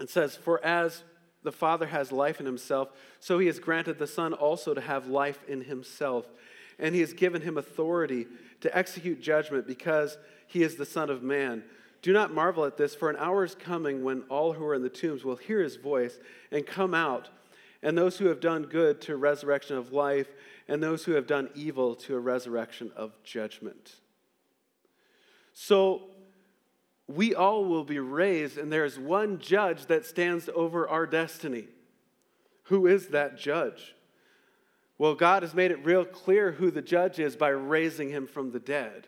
[0.00, 1.02] it says, For as
[1.42, 2.88] the Father has life in himself,
[3.20, 6.26] so he has granted the Son also to have life in himself.
[6.78, 8.26] and he has given him authority
[8.60, 11.64] to execute judgment because he is the Son of Man.
[12.02, 14.82] Do not marvel at this, for an hour is coming when all who are in
[14.82, 16.18] the tombs will hear his voice
[16.52, 17.28] and come out,
[17.82, 20.28] and those who have done good to a resurrection of life,
[20.66, 23.94] and those who have done evil to a resurrection of judgment.
[25.54, 26.02] So,
[27.06, 31.68] we all will be raised, and there's one judge that stands over our destiny.
[32.64, 33.94] Who is that judge?
[34.98, 38.50] Well, God has made it real clear who the judge is by raising him from
[38.50, 39.06] the dead,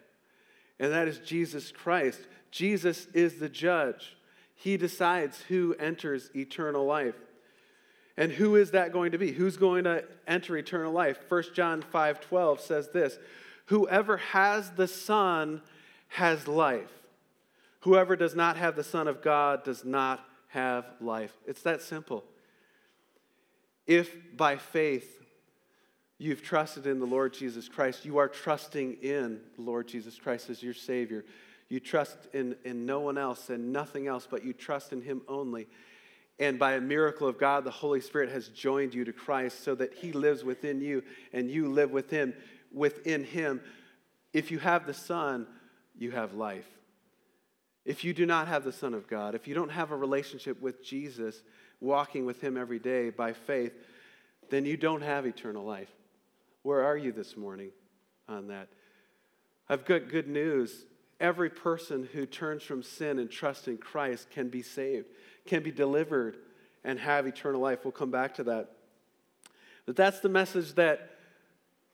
[0.78, 2.20] and that is Jesus Christ.
[2.50, 4.16] Jesus is the judge.
[4.54, 7.16] He decides who enters eternal life.
[8.20, 9.32] And who is that going to be?
[9.32, 11.18] Who's going to enter eternal life?
[11.30, 13.18] 1 John 5:12 says this,
[13.66, 15.62] "Whoever has the Son
[16.08, 16.92] has life.
[17.80, 22.26] Whoever does not have the Son of God does not have life." It's that simple.
[23.86, 25.24] If by faith
[26.18, 30.50] you've trusted in the Lord Jesus Christ, you are trusting in the Lord Jesus Christ
[30.50, 31.24] as your Savior.
[31.70, 35.22] You trust in, in no one else and nothing else, but you trust in Him
[35.26, 35.68] only.
[36.40, 39.74] And by a miracle of God, the Holy Spirit has joined you to Christ so
[39.76, 42.34] that He lives within you and you live with Him,
[42.72, 43.60] within Him.
[44.32, 45.46] If you have the Son,
[45.98, 46.66] you have life.
[47.84, 50.60] If you do not have the Son of God, if you don't have a relationship
[50.62, 51.42] with Jesus,
[51.78, 53.72] walking with Him every day by faith,
[54.48, 55.90] then you don't have eternal life.
[56.62, 57.70] Where are you this morning
[58.28, 58.68] on that?
[59.68, 60.86] I've got good news.
[61.20, 65.06] Every person who turns from sin and trusts in Christ can be saved,
[65.46, 66.36] can be delivered,
[66.84, 67.80] and have eternal life.
[67.84, 68.70] We'll come back to that.
[69.86, 71.10] But that's the message that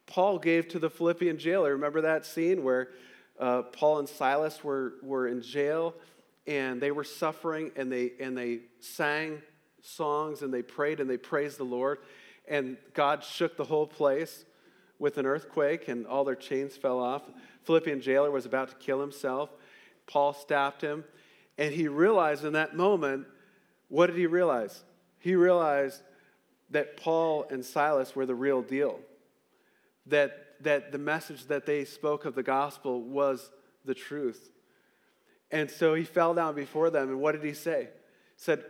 [0.07, 1.73] Paul gave to the Philippian jailer.
[1.73, 2.91] Remember that scene where
[3.39, 5.95] uh, Paul and Silas were, were in jail
[6.47, 9.43] and they were suffering and they, and they sang
[9.83, 11.99] songs and they prayed and they praised the Lord
[12.49, 14.45] and God shook the whole place
[14.99, 17.23] with an earthquake and all their chains fell off.
[17.65, 19.51] Philippian jailer was about to kill himself.
[20.07, 21.05] Paul stopped him,
[21.59, 23.27] and he realized in that moment
[23.88, 24.85] what did he realize?
[25.18, 26.03] He realized
[26.70, 28.99] that Paul and Silas were the real deal,
[30.07, 33.51] that, that the message that they spoke of the gospel was
[33.85, 34.51] the truth.
[35.51, 37.88] And so he fell down before them, and what did he say?
[38.37, 38.64] He said,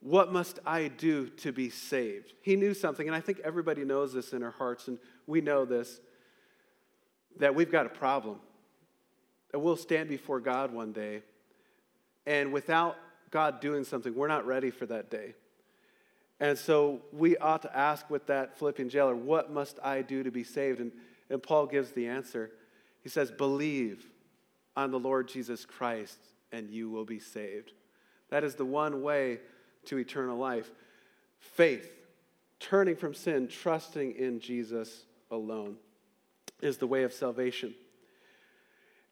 [0.00, 2.34] What must I do to be saved?
[2.42, 5.64] He knew something, and I think everybody knows this in our hearts, and we know
[5.64, 6.00] this
[7.38, 8.38] that we've got a problem.
[9.52, 11.22] That we'll stand before God one day,
[12.26, 12.96] and without
[13.32, 15.34] God doing something, we're not ready for that day.
[16.38, 20.30] And so we ought to ask with that Philippian jailer, What must I do to
[20.30, 20.80] be saved?
[20.80, 20.92] And,
[21.30, 22.50] and Paul gives the answer.
[23.00, 24.06] He says, Believe
[24.76, 26.18] on the Lord Jesus Christ,
[26.52, 27.72] and you will be saved.
[28.30, 29.40] That is the one way
[29.86, 30.70] to eternal life.
[31.38, 31.90] Faith,
[32.60, 35.76] turning from sin, trusting in Jesus alone
[36.60, 37.74] is the way of salvation.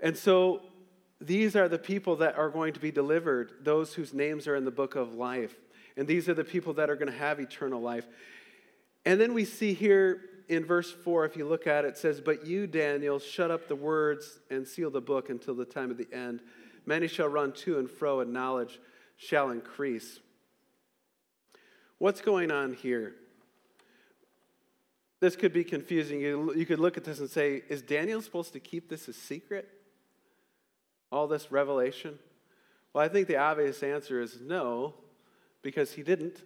[0.02, 0.62] And so
[1.20, 4.64] these are the people that are going to be delivered, those whose names are in
[4.64, 5.54] the book of life.
[5.96, 8.06] And these are the people that are going to have eternal life.
[9.04, 12.20] And then we see here in verse 4, if you look at it, it says,
[12.20, 15.96] But you, Daniel, shut up the words and seal the book until the time of
[15.96, 16.40] the end.
[16.86, 18.80] Many shall run to and fro, and knowledge
[19.16, 20.20] shall increase.
[21.98, 23.14] What's going on here?
[25.20, 26.20] this could be confusing.
[26.20, 29.12] You, you could look at this and say, is Daniel supposed to keep this a
[29.12, 29.68] secret?
[31.12, 32.18] All this revelation?
[32.92, 34.94] Well, I think the obvious answer is no,
[35.62, 36.42] because he didn't.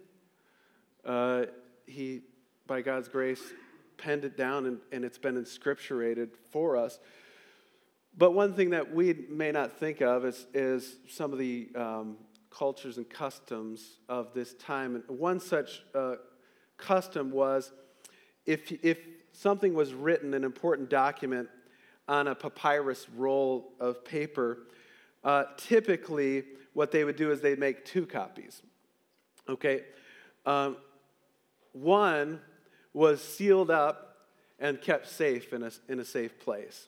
[1.03, 1.45] Uh,
[1.85, 2.21] he,
[2.67, 3.41] by God's grace,
[3.97, 6.99] penned it down and, and it's been inscripturated for us.
[8.17, 12.17] But one thing that we may not think of is, is some of the um,
[12.49, 14.95] cultures and customs of this time.
[14.95, 16.15] And one such uh,
[16.77, 17.71] custom was
[18.45, 18.99] if, if
[19.33, 21.49] something was written, an important document,
[22.07, 24.59] on a papyrus roll of paper,
[25.23, 28.61] uh, typically what they would do is they'd make two copies.
[29.47, 29.83] Okay?
[30.45, 30.77] Um,
[31.71, 32.39] one
[32.93, 34.17] was sealed up
[34.59, 36.87] and kept safe in a, in a safe place,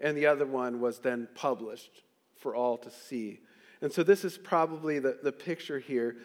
[0.00, 2.02] and the other one was then published
[2.36, 3.40] for all to see.
[3.82, 6.16] And so this is probably the, the picture here.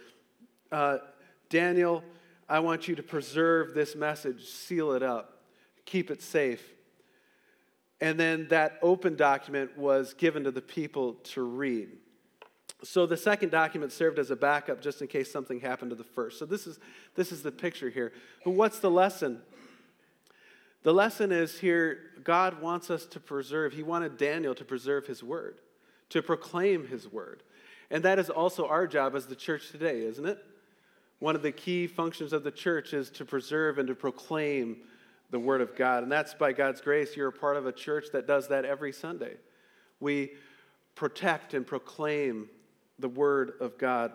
[0.71, 0.99] Uh,
[1.49, 2.03] Daniel
[2.51, 5.43] I want you to preserve this message, seal it up,
[5.85, 6.61] keep it safe.
[8.01, 11.89] And then that open document was given to the people to read.
[12.83, 16.03] So the second document served as a backup just in case something happened to the
[16.03, 16.39] first.
[16.39, 16.79] So this is,
[17.15, 18.11] this is the picture here.
[18.43, 19.41] But what's the lesson?
[20.83, 25.23] The lesson is here God wants us to preserve, He wanted Daniel to preserve His
[25.23, 25.59] word,
[26.09, 27.43] to proclaim His word.
[27.91, 30.43] And that is also our job as the church today, isn't it?
[31.19, 34.77] One of the key functions of the church is to preserve and to proclaim
[35.31, 36.03] the Word of God.
[36.03, 37.15] And that's by God's grace.
[37.15, 39.35] You're a part of a church that does that every Sunday.
[39.99, 40.33] We
[40.95, 42.49] protect and proclaim
[42.99, 44.11] the Word of God.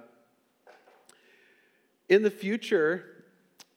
[2.09, 3.05] In the future,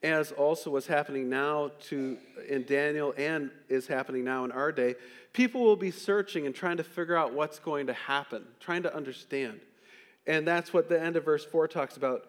[0.04, 2.18] as also was happening now to
[2.48, 4.96] in Daniel and is happening now in our day,
[5.34, 8.96] people will be searching and trying to figure out what's going to happen, trying to
[8.96, 9.60] understand.
[10.28, 12.28] And that's what the end of verse 4 talks about.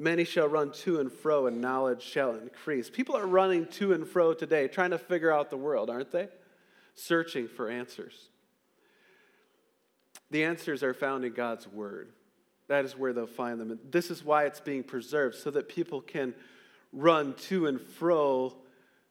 [0.00, 2.88] Many shall run to and fro, and knowledge shall increase.
[2.88, 6.28] People are running to and fro today, trying to figure out the world, aren't they?
[6.94, 8.30] Searching for answers.
[10.30, 12.12] The answers are found in God's Word.
[12.68, 13.70] That is where they'll find them.
[13.72, 16.32] And this is why it's being preserved, so that people can
[16.94, 18.54] run to and fro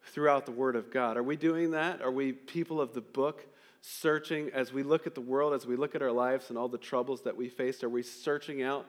[0.06, 1.18] throughout the Word of God.
[1.18, 2.02] Are we doing that?
[2.02, 3.46] Are we people of the book
[3.82, 6.68] searching as we look at the world, as we look at our lives and all
[6.68, 7.84] the troubles that we face?
[7.84, 8.88] Are we searching out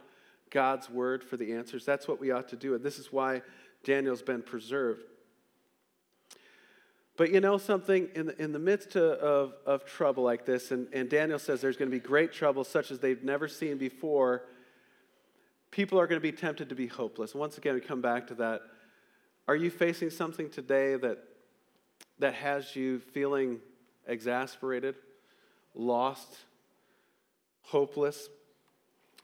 [0.51, 1.85] God's Word for the answers?
[1.85, 2.75] That's what we ought to do.
[2.75, 3.43] And this is why
[3.85, 5.03] Daniel's been preserved.
[7.17, 10.89] But you know something, in the, in the midst of, of, trouble like this, and,
[10.93, 14.45] and Daniel says there's going to be great trouble such as they've never seen before,
[15.71, 17.35] people are going to be tempted to be hopeless.
[17.35, 18.63] Once again, we come back to that
[19.51, 21.19] are you facing something today that,
[22.21, 23.59] that has you feeling
[24.07, 24.95] exasperated,
[25.75, 26.29] lost,
[27.63, 28.29] hopeless?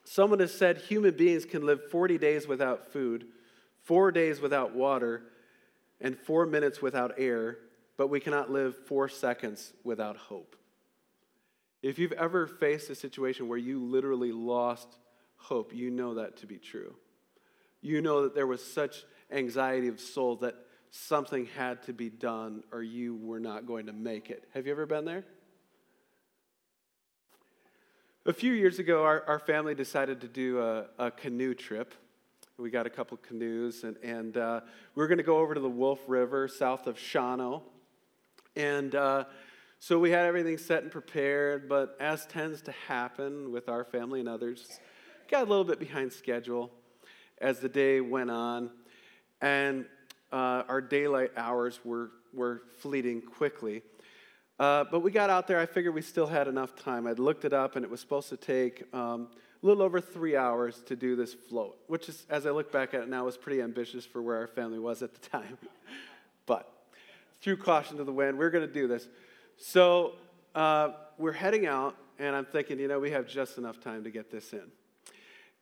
[0.08, 3.26] Someone has said human beings can live 40 days without food,
[3.82, 5.24] four days without water,
[6.00, 7.58] and four minutes without air,
[7.96, 10.54] but we cannot live four seconds without hope.
[11.82, 14.96] If you've ever faced a situation where you literally lost
[15.38, 16.94] hope, you know that to be true.
[17.80, 20.54] You know that there was such anxiety of soul that
[20.90, 24.44] something had to be done or you were not going to make it.
[24.54, 25.24] Have you ever been there?
[28.28, 31.94] A few years ago, our, our family decided to do a, a canoe trip.
[32.58, 34.62] We got a couple canoes, and, and uh,
[34.96, 37.62] we are going to go over to the Wolf River south of Shawano.
[38.56, 39.26] And uh,
[39.78, 44.18] so we had everything set and prepared, but as tends to happen with our family
[44.18, 44.80] and others,
[45.30, 46.72] got a little bit behind schedule
[47.38, 48.70] as the day went on
[49.40, 49.86] and
[50.32, 53.82] uh, our daylight hours were, were fleeting quickly.
[54.58, 57.06] Uh, but we got out there, I figured we still had enough time.
[57.06, 59.28] I'd looked it up, and it was supposed to take um,
[59.62, 62.94] a little over three hours to do this float, which is, as I look back
[62.94, 65.58] at it now, was pretty ambitious for where our family was at the time.
[66.46, 66.72] but
[67.42, 69.06] threw caution to the wind, we're going to do this.
[69.58, 70.14] So
[70.54, 74.10] uh, we're heading out, and I'm thinking, you know, we have just enough time to
[74.10, 74.64] get this in.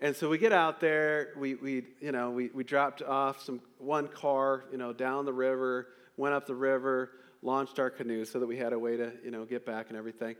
[0.00, 3.60] And so we get out there, we, we you know, we, we dropped off some
[3.78, 7.10] one car, you know, down the river, went up the river,
[7.44, 9.96] launched our canoe so that we had a way to, you know, get back and
[9.96, 10.36] everything.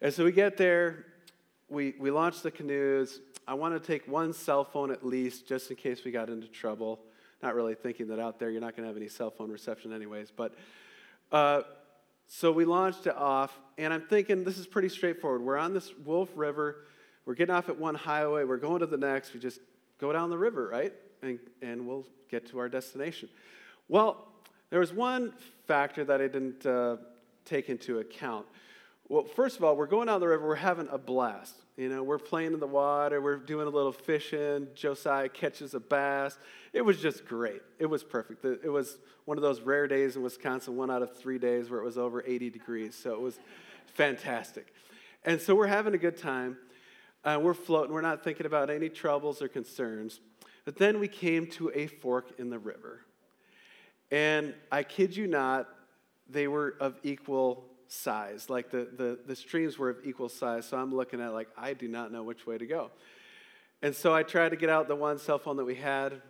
[0.00, 1.06] And so we get there,
[1.68, 3.20] we, we launched the canoes.
[3.48, 6.46] I want to take one cell phone at least, just in case we got into
[6.46, 7.00] trouble.
[7.42, 9.92] Not really thinking that out there you're not going to have any cell phone reception,
[9.92, 10.30] anyways.
[10.30, 10.54] But
[11.32, 11.62] uh,
[12.28, 15.42] so we launched it off, and I'm thinking this is pretty straightforward.
[15.42, 16.84] We're on this Wolf River
[17.26, 19.58] we're getting off at one highway, we're going to the next, we just
[19.98, 20.92] go down the river, right?
[21.22, 23.28] And, and we'll get to our destination.
[23.88, 24.28] Well,
[24.70, 25.32] there was one
[25.66, 26.96] factor that I didn't uh,
[27.44, 28.46] take into account.
[29.08, 31.54] Well, first of all, we're going down the river, we're having a blast.
[31.76, 34.66] You know, we're playing in the water, we're doing a little fishing.
[34.74, 36.38] Josiah catches a bass.
[36.72, 37.62] It was just great.
[37.78, 38.44] It was perfect.
[38.44, 41.80] It was one of those rare days in Wisconsin, one out of three days where
[41.80, 42.96] it was over 80 degrees.
[42.96, 43.38] So it was
[43.94, 44.72] fantastic.
[45.24, 46.56] And so we're having a good time.
[47.22, 50.20] Uh, we're floating, we're not thinking about any troubles or concerns.
[50.64, 53.05] But then we came to a fork in the river.
[54.10, 55.68] And I kid you not,
[56.28, 58.48] they were of equal size.
[58.48, 60.66] Like the, the, the streams were of equal size.
[60.66, 62.90] So I'm looking at like, I do not know which way to go.
[63.82, 66.20] And so I tried to get out the one cell phone that we had.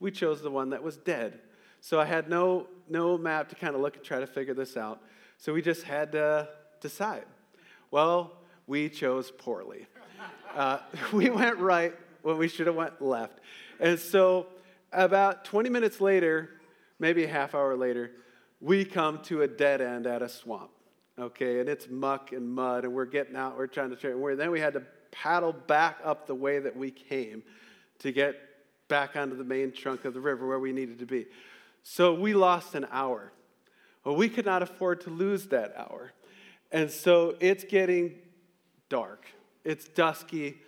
[0.00, 1.40] We chose the one that was dead.
[1.80, 4.76] So I had no, no map to kind of look and try to figure this
[4.76, 5.00] out.
[5.38, 6.48] So we just had to
[6.80, 7.24] decide.
[7.90, 8.32] Well,
[8.66, 9.86] we chose poorly.
[10.54, 10.78] Uh,
[11.12, 13.40] we went right when we should have went left.
[13.80, 14.48] And so
[14.92, 16.50] about 20 minutes later,
[16.98, 18.10] maybe a half hour later,
[18.60, 20.70] we come to a dead end at a swamp.
[21.18, 24.36] Okay, and it's muck and mud, and we're getting out, we're trying to.
[24.36, 27.42] Then we had to paddle back up the way that we came
[27.98, 28.36] to get
[28.86, 31.26] back onto the main trunk of the river where we needed to be.
[31.82, 33.32] So we lost an hour.
[34.04, 36.12] Well, we could not afford to lose that hour.
[36.70, 38.14] And so it's getting
[38.88, 39.26] dark.
[39.64, 40.58] It's dusky,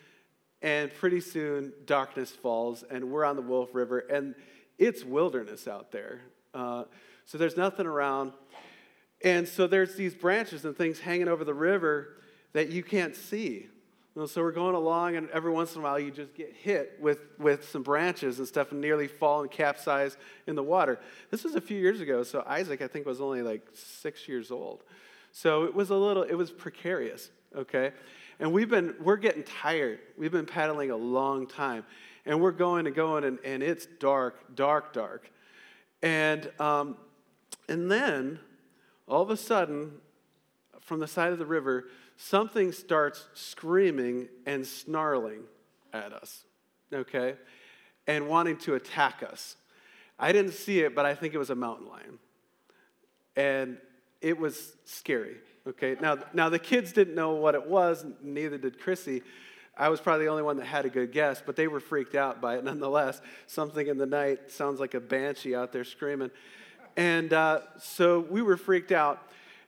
[0.63, 4.35] and pretty soon darkness falls, and we're on the Wolf River, and
[4.81, 6.23] it's wilderness out there.
[6.55, 6.85] Uh,
[7.27, 8.33] so there's nothing around.
[9.23, 12.17] And so there's these branches and things hanging over the river
[12.55, 13.69] that you can't see.
[14.27, 17.21] so we're going along, and every once in a while you just get hit with,
[17.39, 20.17] with some branches and stuff and nearly fall and capsize
[20.47, 20.99] in the water.
[21.31, 24.51] This was a few years ago, so Isaac, I think, was only like six years
[24.51, 24.83] old.
[25.31, 27.93] So it was a little, it was precarious, okay?
[28.41, 30.01] And we've been, we're getting tired.
[30.17, 31.85] We've been paddling a long time.
[32.31, 35.33] And we're going and going, and, and it's dark, dark, dark.
[36.01, 36.97] And, um,
[37.69, 38.39] and then,
[39.09, 39.95] all of a sudden,
[40.81, 45.41] from the side of the river, something starts screaming and snarling
[45.93, 46.45] at us,
[46.93, 47.35] okay?
[48.07, 49.57] And wanting to attack us.
[50.17, 52.21] I didn't see it, but I think it was a mountain lion.
[53.35, 53.77] And
[54.21, 55.97] it was scary, okay?
[56.01, 59.23] Now, now the kids didn't know what it was, neither did Chrissy.
[59.77, 62.15] I was probably the only one that had a good guess, but they were freaked
[62.15, 63.21] out by it nonetheless.
[63.47, 66.31] Something in the night sounds like a banshee out there screaming.
[66.97, 69.23] And uh, so we were freaked out.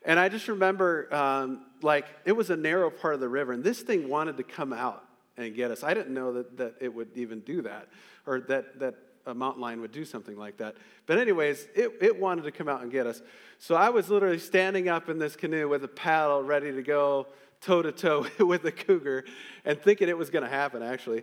[0.05, 3.63] And I just remember, um, like, it was a narrow part of the river, and
[3.63, 5.05] this thing wanted to come out
[5.37, 5.85] and get us.
[5.85, 7.87] I didn't know that, that it would even do that,
[8.27, 8.97] or that, that
[9.27, 10.75] a mountain lion would do something like that.
[11.07, 13.23] But, anyways, it, it wanted to come out and get us.
[13.59, 17.29] So I was literally standing up in this canoe with a paddle ready to go
[17.63, 19.25] toe to toe with a cougar
[19.65, 21.23] and thinking it was going to happen, actually.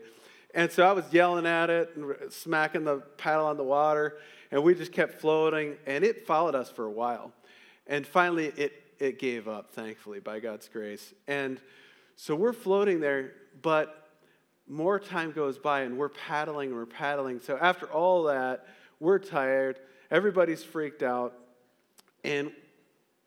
[0.56, 4.18] And so I was yelling at it and smacking the paddle on the water,
[4.52, 7.32] and we just kept floating, and it followed us for a while.
[7.86, 11.14] And finally, it, it gave up, thankfully, by God's grace.
[11.28, 11.60] And
[12.16, 14.10] so we're floating there, but
[14.68, 17.40] more time goes by and we're paddling and we're paddling.
[17.40, 18.68] So after all that,
[19.00, 19.80] we're tired,
[20.12, 21.34] everybody's freaked out,
[22.24, 22.52] and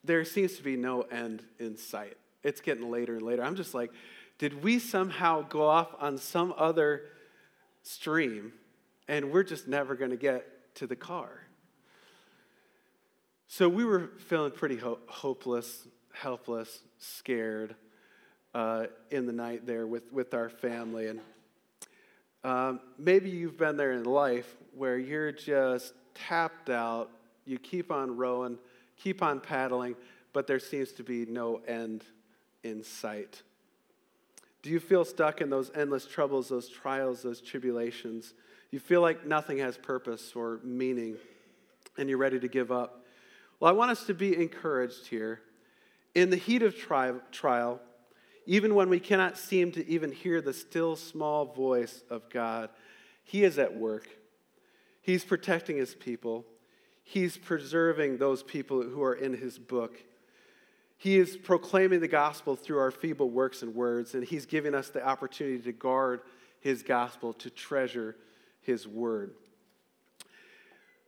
[0.05, 2.17] there seems to be no end in sight.
[2.43, 3.43] It's getting later and later.
[3.43, 3.91] I'm just like,
[4.39, 7.03] did we somehow go off on some other
[7.83, 8.53] stream
[9.09, 11.31] and we're just never going to get to the car?
[13.47, 17.75] So we were feeling pretty ho- hopeless, helpless, scared
[18.55, 21.09] uh, in the night there with, with our family.
[21.09, 21.21] And
[22.45, 27.11] um, maybe you've been there in life where you're just tapped out,
[27.45, 28.59] you keep on rowing,
[28.97, 29.97] keep on paddling,
[30.33, 32.05] but there seems to be no end
[32.63, 33.43] in sight.
[34.63, 38.35] Do you feel stuck in those endless troubles, those trials, those tribulations?
[38.71, 41.17] You feel like nothing has purpose or meaning,
[41.99, 43.05] and you're ready to give up.
[43.59, 45.41] Well, I want us to be encouraged here.
[46.15, 47.81] In the heat of tri- trial,
[48.47, 52.71] even when we cannot seem to even hear the still small voice of God,
[53.25, 54.09] He is at work.
[55.01, 56.45] He's protecting His people,
[57.03, 60.03] He's preserving those people who are in His book.
[61.03, 64.89] He is proclaiming the gospel through our feeble works and words, and He's giving us
[64.89, 66.21] the opportunity to guard
[66.61, 68.15] His gospel, to treasure
[68.61, 69.35] His word.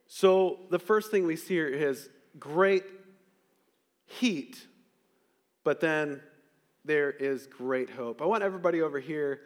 [0.09, 2.09] So, the first thing we see here is
[2.41, 2.83] great
[4.07, 4.67] heat,
[5.63, 6.21] but then
[6.85, 8.21] there is great hope.
[8.21, 9.43] I want everybody over here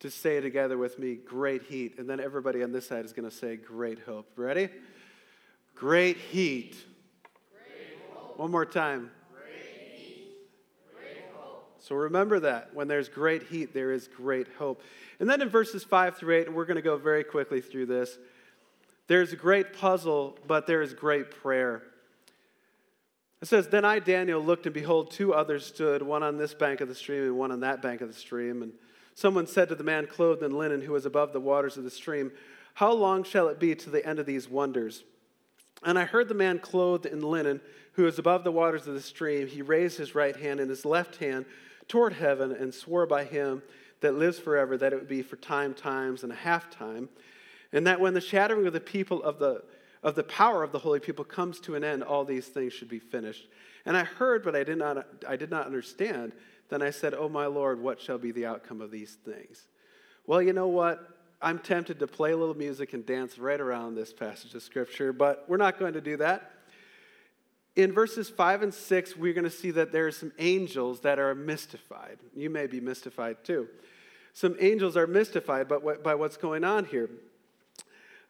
[0.00, 1.98] to say together with me, great heat.
[1.98, 4.30] And then everybody on this side is going to say, great hope.
[4.36, 4.68] Ready?
[5.74, 6.76] Great heat.
[7.50, 9.10] Great One more time.
[11.86, 12.74] So remember that.
[12.74, 14.82] When there's great heat, there is great hope.
[15.20, 17.86] And then in verses 5 through 8, and we're going to go very quickly through
[17.86, 18.18] this,
[19.06, 21.84] there's a great puzzle, but there is great prayer.
[23.40, 26.80] It says, Then I, Daniel, looked, and behold, two others stood, one on this bank
[26.80, 28.64] of the stream and one on that bank of the stream.
[28.64, 28.72] And
[29.14, 31.90] someone said to the man clothed in linen who was above the waters of the
[31.90, 32.32] stream,
[32.74, 35.04] How long shall it be to the end of these wonders?
[35.84, 37.60] And I heard the man clothed in linen
[37.92, 39.46] who was above the waters of the stream.
[39.46, 41.46] He raised his right hand and his left hand
[41.88, 43.62] toward heaven and swore by him
[44.00, 47.08] that lives forever that it would be for time, times, and a half time.
[47.72, 49.62] And that when the shattering of the people of the
[50.02, 52.88] of the power of the holy people comes to an end, all these things should
[52.88, 53.48] be finished.
[53.84, 56.32] And I heard, but I did not, I did not understand.
[56.68, 59.66] Then I said, Oh, my Lord, what shall be the outcome of these things?
[60.26, 61.16] Well, you know what?
[61.42, 65.12] I'm tempted to play a little music and dance right around this passage of Scripture,
[65.12, 66.52] but we're not going to do that.
[67.76, 71.18] In verses 5 and 6, we're going to see that there are some angels that
[71.18, 72.18] are mystified.
[72.34, 73.68] You may be mystified too.
[74.32, 77.10] Some angels are mystified by what's going on here.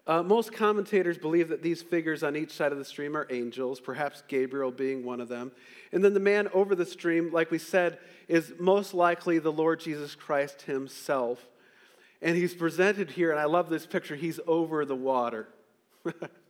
[0.07, 3.81] Uh, most commentators believe that these figures on each side of the stream are angels,
[3.81, 5.51] perhaps Gabriel being one of them.
[5.91, 9.81] And then the man over the stream, like we said, is most likely the Lord
[9.81, 11.45] Jesus Christ himself.
[12.23, 15.49] And he's presented here, and I love this picture, he's over the water.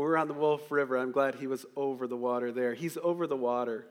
[0.00, 0.96] we're on the Wolf River.
[0.96, 2.74] I'm glad he was over the water there.
[2.74, 3.86] He's over the water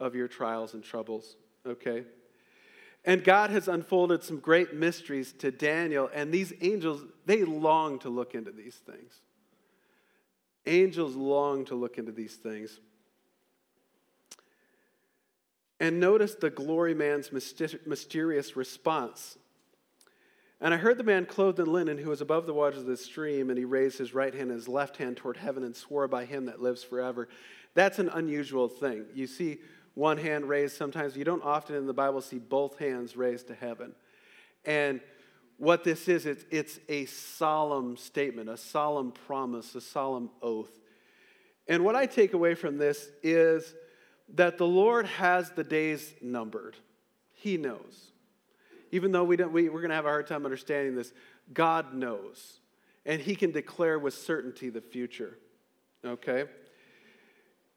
[0.00, 2.04] of your trials and troubles, okay?
[3.04, 8.08] And God has unfolded some great mysteries to Daniel, and these angels, they long to
[8.08, 9.20] look into these things.
[10.66, 12.80] Angels long to look into these things.
[15.80, 19.38] And notice the glory man's mysterious response.
[20.60, 22.96] And I heard the man clothed in linen who was above the waters of the
[22.96, 26.08] stream, and he raised his right hand and his left hand toward heaven and swore
[26.08, 27.28] by him that lives forever.
[27.74, 29.04] That's an unusual thing.
[29.14, 29.58] You see
[29.94, 31.16] one hand raised sometimes.
[31.16, 33.94] You don't often in the Bible see both hands raised to heaven.
[34.64, 35.00] And
[35.58, 40.70] what this is, it's, it's a solemn statement, a solemn promise, a solemn oath.
[41.68, 43.74] And what I take away from this is
[44.34, 46.76] that the Lord has the days numbered.
[47.34, 48.12] He knows.
[48.90, 51.12] Even though we don't, we, we're going to have a hard time understanding this,
[51.52, 52.60] God knows.
[53.04, 55.38] And He can declare with certainty the future.
[56.04, 56.44] Okay?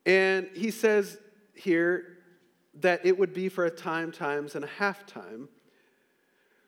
[0.06, 1.18] And He says
[1.54, 2.18] here
[2.76, 5.50] that it would be for a time, times, and a half time.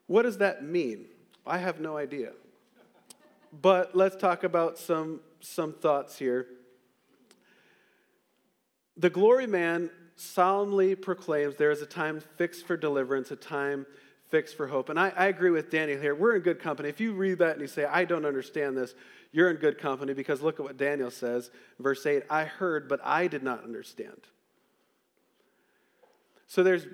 [0.07, 1.05] What does that mean?
[1.45, 2.31] I have no idea.
[3.61, 6.47] But let's talk about some, some thoughts here.
[8.97, 13.85] The glory man solemnly proclaims there is a time fixed for deliverance, a time
[14.33, 14.89] fixed for hope.
[14.89, 16.15] And I, I, agree with Daniel here.
[16.15, 16.89] We're in good company.
[16.89, 18.95] If you read that and you say, I don't understand this,
[19.31, 21.51] you're in good company because look at what Daniel says.
[21.79, 24.17] Verse 8 I heard, but I did not understand.
[26.47, 26.87] So there's,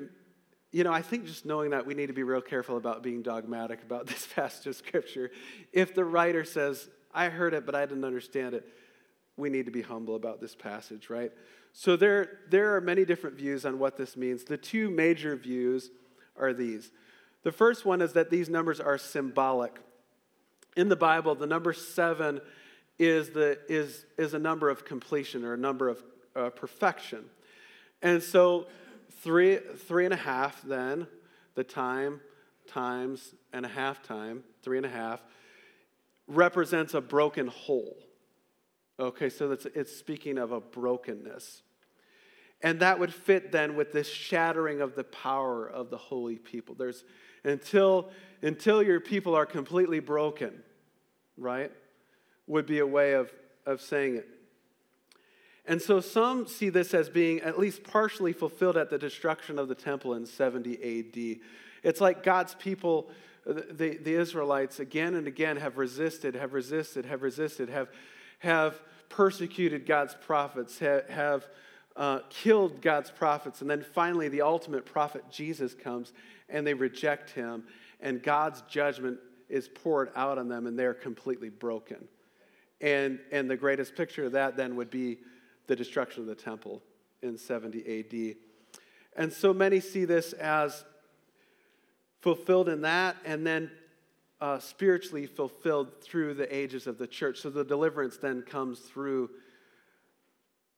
[0.74, 3.22] you know, I think just knowing that we need to be real careful about being
[3.22, 5.32] dogmatic about this passage of Scripture.
[5.72, 8.68] If the writer says, I heard it, but I didn't understand it,
[9.38, 11.32] we need to be humble about this passage, right?
[11.72, 14.44] So there, there are many different views on what this means.
[14.44, 15.90] The two major views
[16.38, 16.92] are these.
[17.44, 19.80] The first one is that these numbers are symbolic.
[20.76, 22.42] In the Bible, the number seven
[22.98, 26.04] is, the, is, is a number of completion or a number of
[26.36, 27.26] uh, perfection.
[28.02, 28.68] And so
[29.22, 31.08] three, three and a half, then,
[31.56, 32.22] the time,
[32.68, 35.22] times, and a half time, three and a half,
[36.28, 37.98] represents a broken whole.
[39.00, 41.62] Okay, so it's, it's speaking of a brokenness.
[42.62, 46.76] And that would fit then with this shattering of the power of the holy people.
[46.76, 47.06] There's
[47.44, 48.10] until
[48.42, 50.54] until your people are completely broken,
[51.38, 51.72] right?
[52.48, 53.32] Would be a way of,
[53.66, 54.28] of saying it.
[55.66, 59.68] And so some see this as being at least partially fulfilled at the destruction of
[59.68, 61.40] the temple in 70 AD.
[61.84, 63.10] It's like God's people,
[63.46, 67.90] the, the Israelites, again and again have resisted, have resisted, have resisted, have,
[68.40, 71.48] have persecuted God's prophets, have, have
[71.96, 73.62] uh, killed God's prophets.
[73.62, 76.14] And then finally, the ultimate prophet, Jesus, comes
[76.50, 77.64] and they reject him,
[78.00, 79.20] and God's judgment
[79.50, 82.08] is poured out on them, and they're completely broken.
[82.82, 85.20] And, and the greatest picture of that then would be
[85.68, 86.82] the destruction of the temple
[87.22, 88.36] in 70 AD.
[89.18, 90.86] And so many see this as
[92.22, 93.72] fulfilled in that, and then
[94.42, 97.40] uh, spiritually fulfilled through the ages of the church.
[97.40, 99.30] So the deliverance then comes through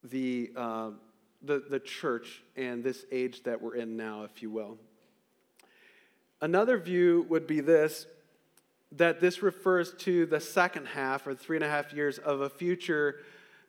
[0.04, 0.90] the, uh,
[1.44, 4.80] the, the church and this age that we're in now, if you will.
[6.42, 8.08] Another view would be this
[8.94, 12.50] that this refers to the second half or three and a half years of a
[12.50, 13.18] future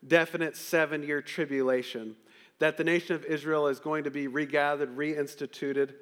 [0.07, 2.16] definite seven year tribulation,
[2.59, 5.95] that the nation of Israel is going to be regathered, reinstituted,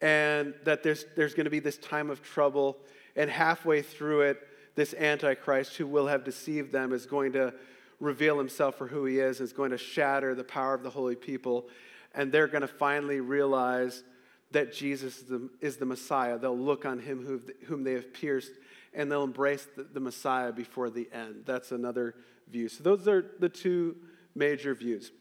[0.00, 2.78] and that there's, there's going to be this time of trouble.
[3.14, 7.54] And halfway through it, this Antichrist who will have deceived them is going to
[8.00, 11.16] reveal himself for who he is, is going to shatter the power of the holy
[11.16, 11.68] people,
[12.14, 14.02] and they're going to finally realize
[14.56, 16.38] that Jesus is the, is the Messiah.
[16.38, 18.52] They'll look on him who, whom they have pierced,
[18.94, 21.42] and they'll embrace the, the Messiah before the end.
[21.44, 22.14] That's another
[22.48, 22.70] view.
[22.70, 23.96] So, those are the two
[24.34, 25.12] major views.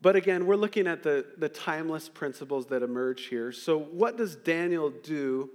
[0.00, 3.52] But again, we're looking at the, the timeless principles that emerge here.
[3.52, 5.48] So, what does Daniel do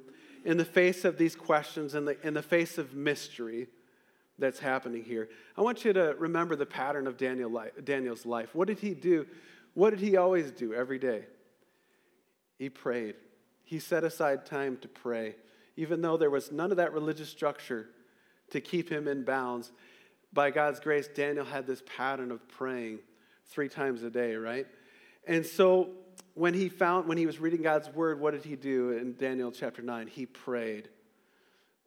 [0.46, 3.68] in the face of these questions, in the, in the face of mystery
[4.40, 5.28] that's happening here?
[5.58, 8.56] I want you to remember the pattern of Daniel Daniel's life.
[8.56, 9.28] What did he do?
[9.74, 11.26] What did he always do every day?
[12.58, 13.16] He prayed.
[13.64, 15.36] He set aside time to pray.
[15.76, 17.88] Even though there was none of that religious structure
[18.51, 19.72] to keep him in bounds.
[20.32, 22.99] By God's grace, Daniel had this pattern of praying
[23.47, 24.68] three times a day, right?
[25.28, 25.89] And so
[26.34, 29.51] when he found, when he was reading God's word, what did he do in Daniel
[29.51, 30.08] chapter 9?
[30.08, 30.89] He prayed.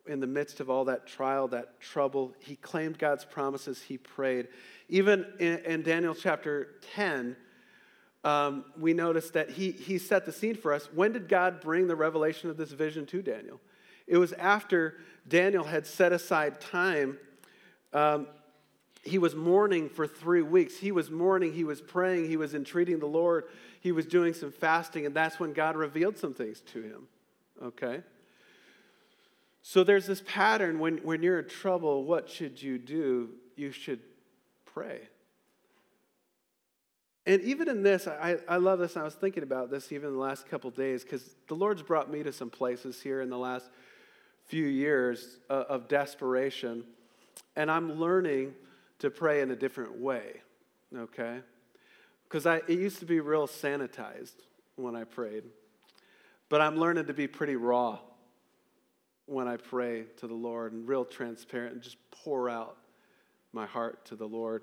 [0.06, 4.46] In the midst of all that trial, that trouble, he claimed God's promises, he prayed.
[4.88, 7.36] Even in, in Daniel chapter 10,
[8.26, 10.88] um, we notice that he, he set the scene for us.
[10.92, 13.60] When did God bring the revelation of this vision to Daniel?
[14.08, 14.96] It was after
[15.28, 17.18] Daniel had set aside time.
[17.92, 18.26] Um,
[19.04, 20.76] he was mourning for three weeks.
[20.76, 23.44] He was mourning, he was praying, he was entreating the Lord,
[23.80, 27.06] he was doing some fasting, and that's when God revealed some things to him.
[27.62, 28.02] Okay?
[29.62, 33.30] So there's this pattern when, when you're in trouble, what should you do?
[33.54, 34.00] You should
[34.64, 35.02] pray.
[37.26, 38.94] And even in this, I, I love this.
[38.94, 42.10] And I was thinking about this even the last couple days because the Lord's brought
[42.10, 43.68] me to some places here in the last
[44.44, 46.84] few years uh, of desperation.
[47.56, 48.54] And I'm learning
[49.00, 50.40] to pray in a different way,
[50.96, 51.40] okay?
[52.28, 54.34] Because it used to be real sanitized
[54.76, 55.44] when I prayed.
[56.48, 57.98] But I'm learning to be pretty raw
[59.26, 62.76] when I pray to the Lord and real transparent and just pour out
[63.52, 64.62] my heart to the Lord.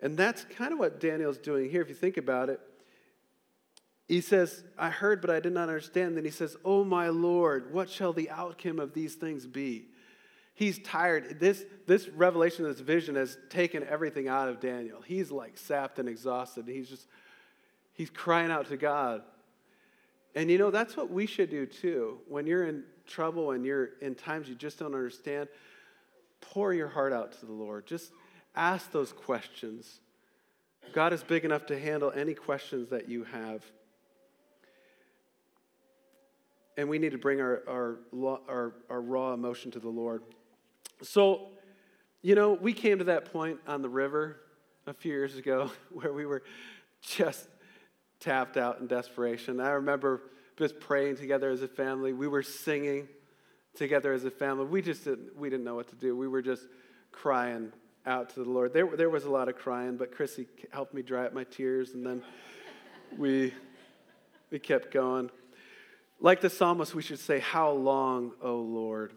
[0.00, 2.60] And that's kind of what Daniel's doing here, if you think about it.
[4.06, 6.16] He says, I heard, but I did not understand.
[6.16, 9.86] Then he says, Oh, my Lord, what shall the outcome of these things be?
[10.54, 11.38] He's tired.
[11.38, 15.00] This, this revelation, this vision has taken everything out of Daniel.
[15.02, 16.66] He's like sapped and exhausted.
[16.66, 17.06] He's just,
[17.92, 19.22] he's crying out to God.
[20.34, 22.18] And you know, that's what we should do too.
[22.28, 25.48] When you're in trouble and you're in times you just don't understand,
[26.40, 27.86] pour your heart out to the Lord.
[27.86, 28.10] Just
[28.54, 30.00] ask those questions.
[30.92, 33.62] God is big enough to handle any questions that you have.
[36.76, 37.98] And we need to bring our, our,
[38.48, 40.22] our, our raw emotion to the Lord.
[41.02, 41.48] So,
[42.22, 44.40] you know, we came to that point on the river
[44.86, 46.42] a few years ago where we were
[47.00, 47.46] just
[48.20, 49.60] tapped out in desperation.
[49.60, 50.22] I remember
[50.56, 52.12] just praying together as a family.
[52.12, 53.08] We were singing
[53.74, 54.66] together as a family.
[54.66, 56.16] We just didn't, we didn't know what to do.
[56.16, 56.62] We were just
[57.12, 57.72] crying
[58.08, 58.72] out to the Lord.
[58.72, 61.92] There, there was a lot of crying, but Chrissy helped me dry up my tears,
[61.92, 62.22] and then
[63.16, 63.52] we,
[64.50, 65.30] we kept going.
[66.18, 69.12] Like the psalmist, we should say, How long, O Lord?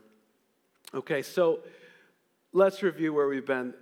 [0.93, 1.61] Okay, so
[2.51, 3.73] let's review where we've been.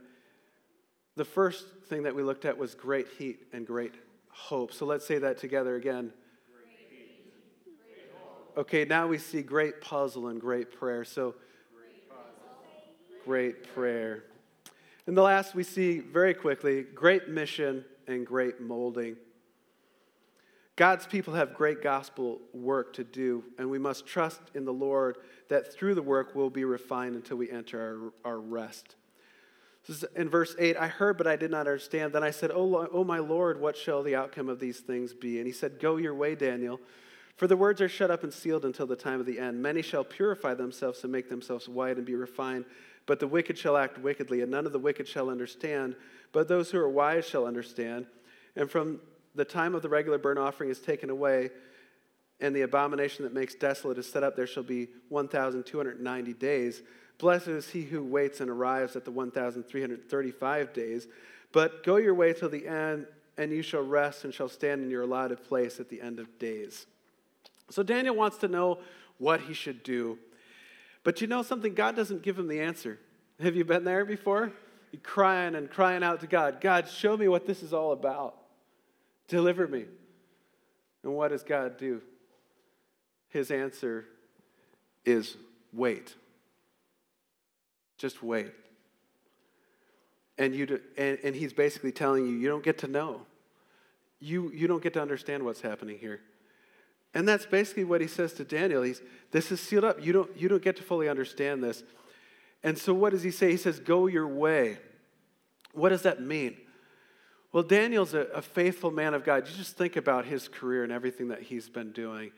[1.15, 3.95] The first thing that we looked at was great heat and great
[4.29, 4.71] hope.
[4.71, 6.13] So let's say that together again.
[8.57, 11.03] Okay, now we see great puzzle and great prayer.
[11.03, 11.35] So,
[13.23, 14.23] great prayer.
[15.09, 19.15] And the last we see very quickly great mission and great molding.
[20.75, 25.17] God's people have great gospel work to do, and we must trust in the Lord
[25.47, 28.97] that through the work we'll be refined until we enter our, our rest.
[29.87, 32.13] This is in verse 8 I heard, but I did not understand.
[32.13, 35.39] Then I said, oh, oh, my Lord, what shall the outcome of these things be?
[35.39, 36.79] And he said, Go your way, Daniel.
[37.39, 39.61] For the words are shut up and sealed until the time of the end.
[39.61, 42.65] Many shall purify themselves and make themselves white and be refined,
[43.09, 45.95] but the wicked shall act wickedly, and none of the wicked shall understand,
[46.31, 48.05] but those who are wise shall understand.
[48.55, 48.99] And from
[49.33, 51.49] the time of the regular burnt offering is taken away,
[52.39, 56.83] and the abomination that makes desolate is set up, there shall be 1,290 days.
[57.17, 61.07] Blessed is he who waits and arrives at the 1,335 days.
[61.51, 63.07] But go your way till the end,
[63.39, 66.37] and you shall rest and shall stand in your allotted place at the end of
[66.37, 66.85] days.
[67.71, 68.81] So Daniel wants to know
[69.17, 70.19] what he should do.
[71.03, 71.73] But you know something?
[71.73, 72.99] God doesn't give him the answer.
[73.39, 74.51] Have you been there before?
[74.91, 78.35] You're crying and crying out to God God, show me what this is all about.
[79.27, 79.85] Deliver me.
[81.03, 82.01] And what does God do?
[83.29, 84.05] His answer
[85.05, 85.37] is
[85.71, 86.15] wait.
[87.97, 88.51] Just wait.
[90.37, 93.21] And, you do, and, and he's basically telling you, you don't get to know.
[94.19, 96.21] You, you don't get to understand what's happening here.
[97.13, 98.83] And that's basically what he says to Daniel.
[98.83, 99.01] He's,
[99.31, 100.03] this is sealed up.
[100.03, 101.83] You don't, you don't get to fully understand this.
[102.63, 103.51] And so what does he say?
[103.51, 104.77] He says, go your way.
[105.73, 106.57] What does that mean?
[107.51, 109.47] Well, Daniel's a, a, faithful man of God.
[109.47, 112.31] You just think about his career and everything that he's been doing.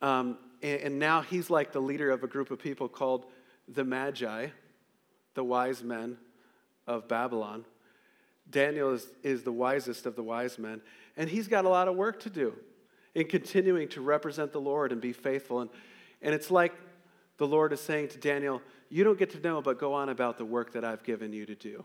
[0.00, 3.26] Um, and, and, now he's like the leader of a group of people called
[3.68, 4.46] the Magi,
[5.34, 6.16] the wise men
[6.86, 7.66] of Babylon.
[8.48, 10.80] Daniel is, is the wisest of the wise men,
[11.18, 12.54] and he's got a lot of work to do
[13.14, 15.60] in continuing to represent the Lord and be faithful.
[15.60, 15.70] And,
[16.22, 16.72] and it's like
[17.38, 20.38] the Lord is saying to Daniel, You don't get to know, but go on about
[20.38, 21.84] the work that I've given you to do.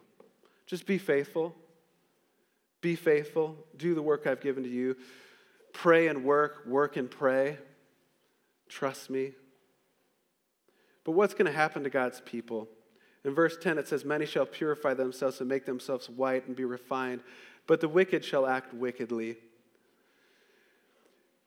[0.67, 1.55] Just be faithful
[2.85, 4.95] be faithful, do the work I've given to you.
[5.73, 7.57] Pray and work, work and pray.
[8.69, 9.31] Trust me.
[11.03, 12.67] But what's going to happen to God's people?
[13.23, 16.63] In verse 10, it says, Many shall purify themselves and make themselves white and be
[16.63, 17.21] refined,
[17.65, 19.37] but the wicked shall act wickedly.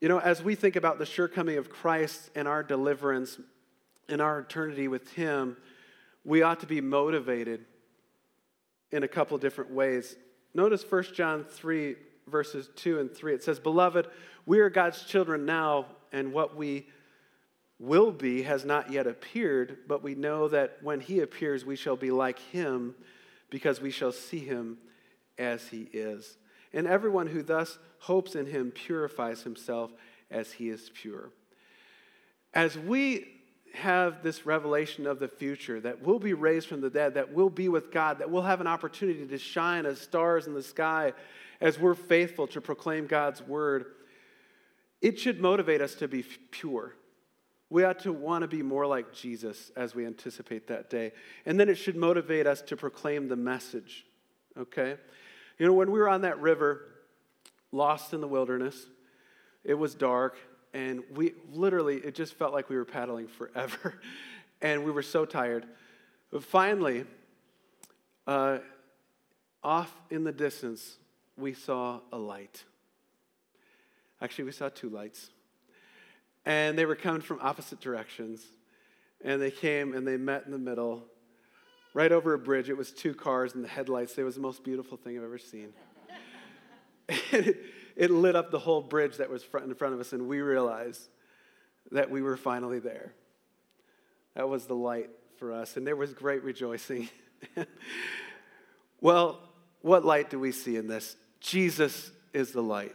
[0.01, 3.39] You know, as we think about the sure coming of Christ and our deliverance
[4.09, 5.57] and our eternity with Him,
[6.25, 7.65] we ought to be motivated
[8.93, 10.17] in a couple different ways.
[10.55, 11.97] Notice 1 John 3,
[12.29, 13.35] verses 2 and 3.
[13.35, 14.07] It says, Beloved,
[14.47, 16.87] we are God's children now, and what we
[17.81, 21.97] will be has not yet appeared, but we know that when he appears, we shall
[21.97, 22.95] be like him,
[23.51, 24.79] because we shall see him
[25.39, 26.37] as he is.
[26.73, 29.91] And everyone who thus hopes in him purifies himself
[30.31, 31.31] as he is pure.
[32.55, 33.27] As we
[33.75, 37.51] have this revelation of the future, that we'll be raised from the dead, that we'll
[37.51, 41.13] be with God, that we'll have an opportunity to shine as stars in the sky
[41.61, 43.87] as we're faithful to proclaim God's word,
[45.01, 46.95] it should motivate us to be pure.
[47.71, 51.13] We ought to want to be more like Jesus as we anticipate that day.
[51.45, 54.07] And then it should motivate us to proclaim the message,
[54.57, 54.97] okay?
[55.59, 56.83] You know, when we were on that river,
[57.73, 58.87] lost in the wilderness,
[59.65, 60.37] it was dark,
[60.73, 64.01] and we literally, it just felt like we were paddling forever.
[64.61, 65.67] and we were so tired.
[66.31, 67.05] But finally,
[68.27, 68.59] uh,
[69.63, 70.97] off in the distance,
[71.37, 72.65] we saw a light.
[74.21, 75.31] Actually, we saw two lights.
[76.45, 78.45] And they were coming from opposite directions.
[79.25, 81.05] And they came and they met in the middle,
[81.99, 82.71] right over a bridge.
[82.71, 84.17] It was two cars and the headlights.
[84.19, 85.73] It was the most beautiful thing I've ever seen.
[87.09, 87.61] it,
[87.97, 90.41] it lit up the whole bridge that was front in front of us, and we
[90.41, 91.09] realized
[91.91, 93.15] that we were finally there.
[94.37, 97.09] That was the light for us, and there was great rejoicing.
[99.01, 99.41] well,
[99.83, 101.17] what light do we see in this?
[101.41, 102.95] Jesus is the light.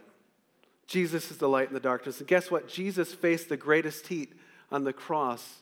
[0.86, 2.20] Jesus is the light in the darkness.
[2.20, 2.68] And guess what?
[2.68, 4.32] Jesus faced the greatest heat
[4.72, 5.56] on the cross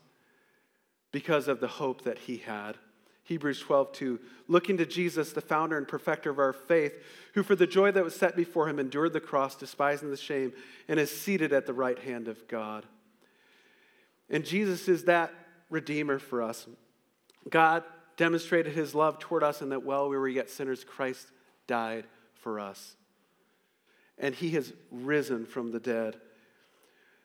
[1.11, 2.77] because of the hope that he had.
[3.25, 4.21] Hebrews 12, 2.
[4.49, 7.03] Looking to Jesus, the founder and perfecter of our faith,
[7.35, 10.53] who for the joy that was set before him endured the cross, despising the shame,
[10.89, 12.85] and is seated at the right hand of God.
[14.29, 15.33] And Jesus is that
[15.71, 16.67] Redeemer for us.
[17.49, 17.85] God
[18.17, 21.29] demonstrated his love toward us, and that while we were yet sinners, Christ
[21.67, 22.97] died for us.
[24.19, 26.17] And he has risen from the dead.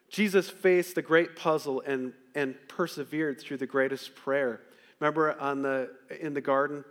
[0.09, 4.61] Jesus faced the great puzzle and, and persevered through the greatest prayer.
[4.99, 6.83] Remember on the, in the garden?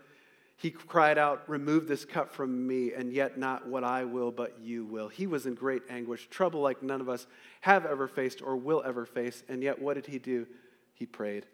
[0.57, 4.61] He cried out, Remove this cup from me, and yet not what I will, but
[4.61, 5.09] you will.
[5.09, 7.26] He was in great anguish, trouble like none of us
[7.61, 9.42] have ever faced or will ever face.
[9.48, 10.46] And yet, what did he do?
[10.94, 11.46] He prayed.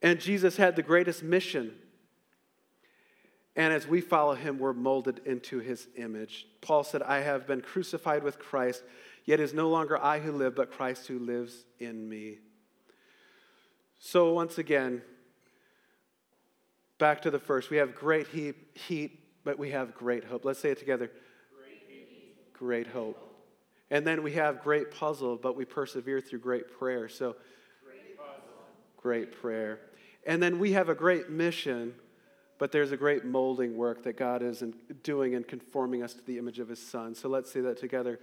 [0.00, 1.72] And Jesus had the greatest mission
[3.56, 6.46] and as we follow him, we're molded into his image.
[6.60, 8.84] Paul said, I have been crucified with Christ,
[9.24, 12.38] yet it is no longer I who live, but Christ who lives in me.
[13.98, 15.00] So, once again,
[16.98, 17.70] back to the first.
[17.70, 20.44] We have great heat, heat but we have great hope.
[20.44, 21.10] Let's say it together
[21.56, 23.22] great, great hope.
[23.90, 27.08] And then we have great puzzle, but we persevere through great prayer.
[27.08, 27.36] So,
[27.84, 28.18] great,
[28.96, 29.80] great prayer.
[30.26, 31.94] And then we have a great mission
[32.58, 34.62] but there's a great molding work that God is
[35.02, 37.14] doing and conforming us to the image of His Son.
[37.14, 38.18] So let's say that together.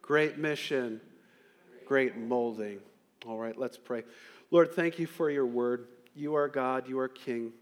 [0.00, 1.00] Great mission,
[1.86, 2.80] great molding.
[3.26, 4.04] All right, let's pray.
[4.50, 5.88] Lord, thank you for your word.
[6.14, 7.52] You are God, you are King,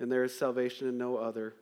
[0.00, 1.54] and there is salvation in no other.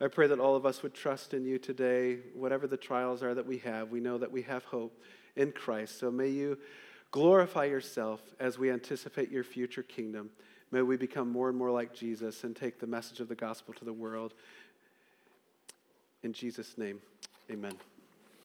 [0.00, 3.34] I pray that all of us would trust in you today, whatever the trials are
[3.34, 3.90] that we have.
[3.90, 5.02] We know that we have hope
[5.34, 5.98] in Christ.
[5.98, 6.58] So may you
[7.10, 10.30] glorify yourself as we anticipate your future kingdom.
[10.70, 13.74] May we become more and more like Jesus and take the message of the gospel
[13.74, 14.34] to the world.
[16.22, 17.00] In Jesus' name,
[17.50, 17.74] amen.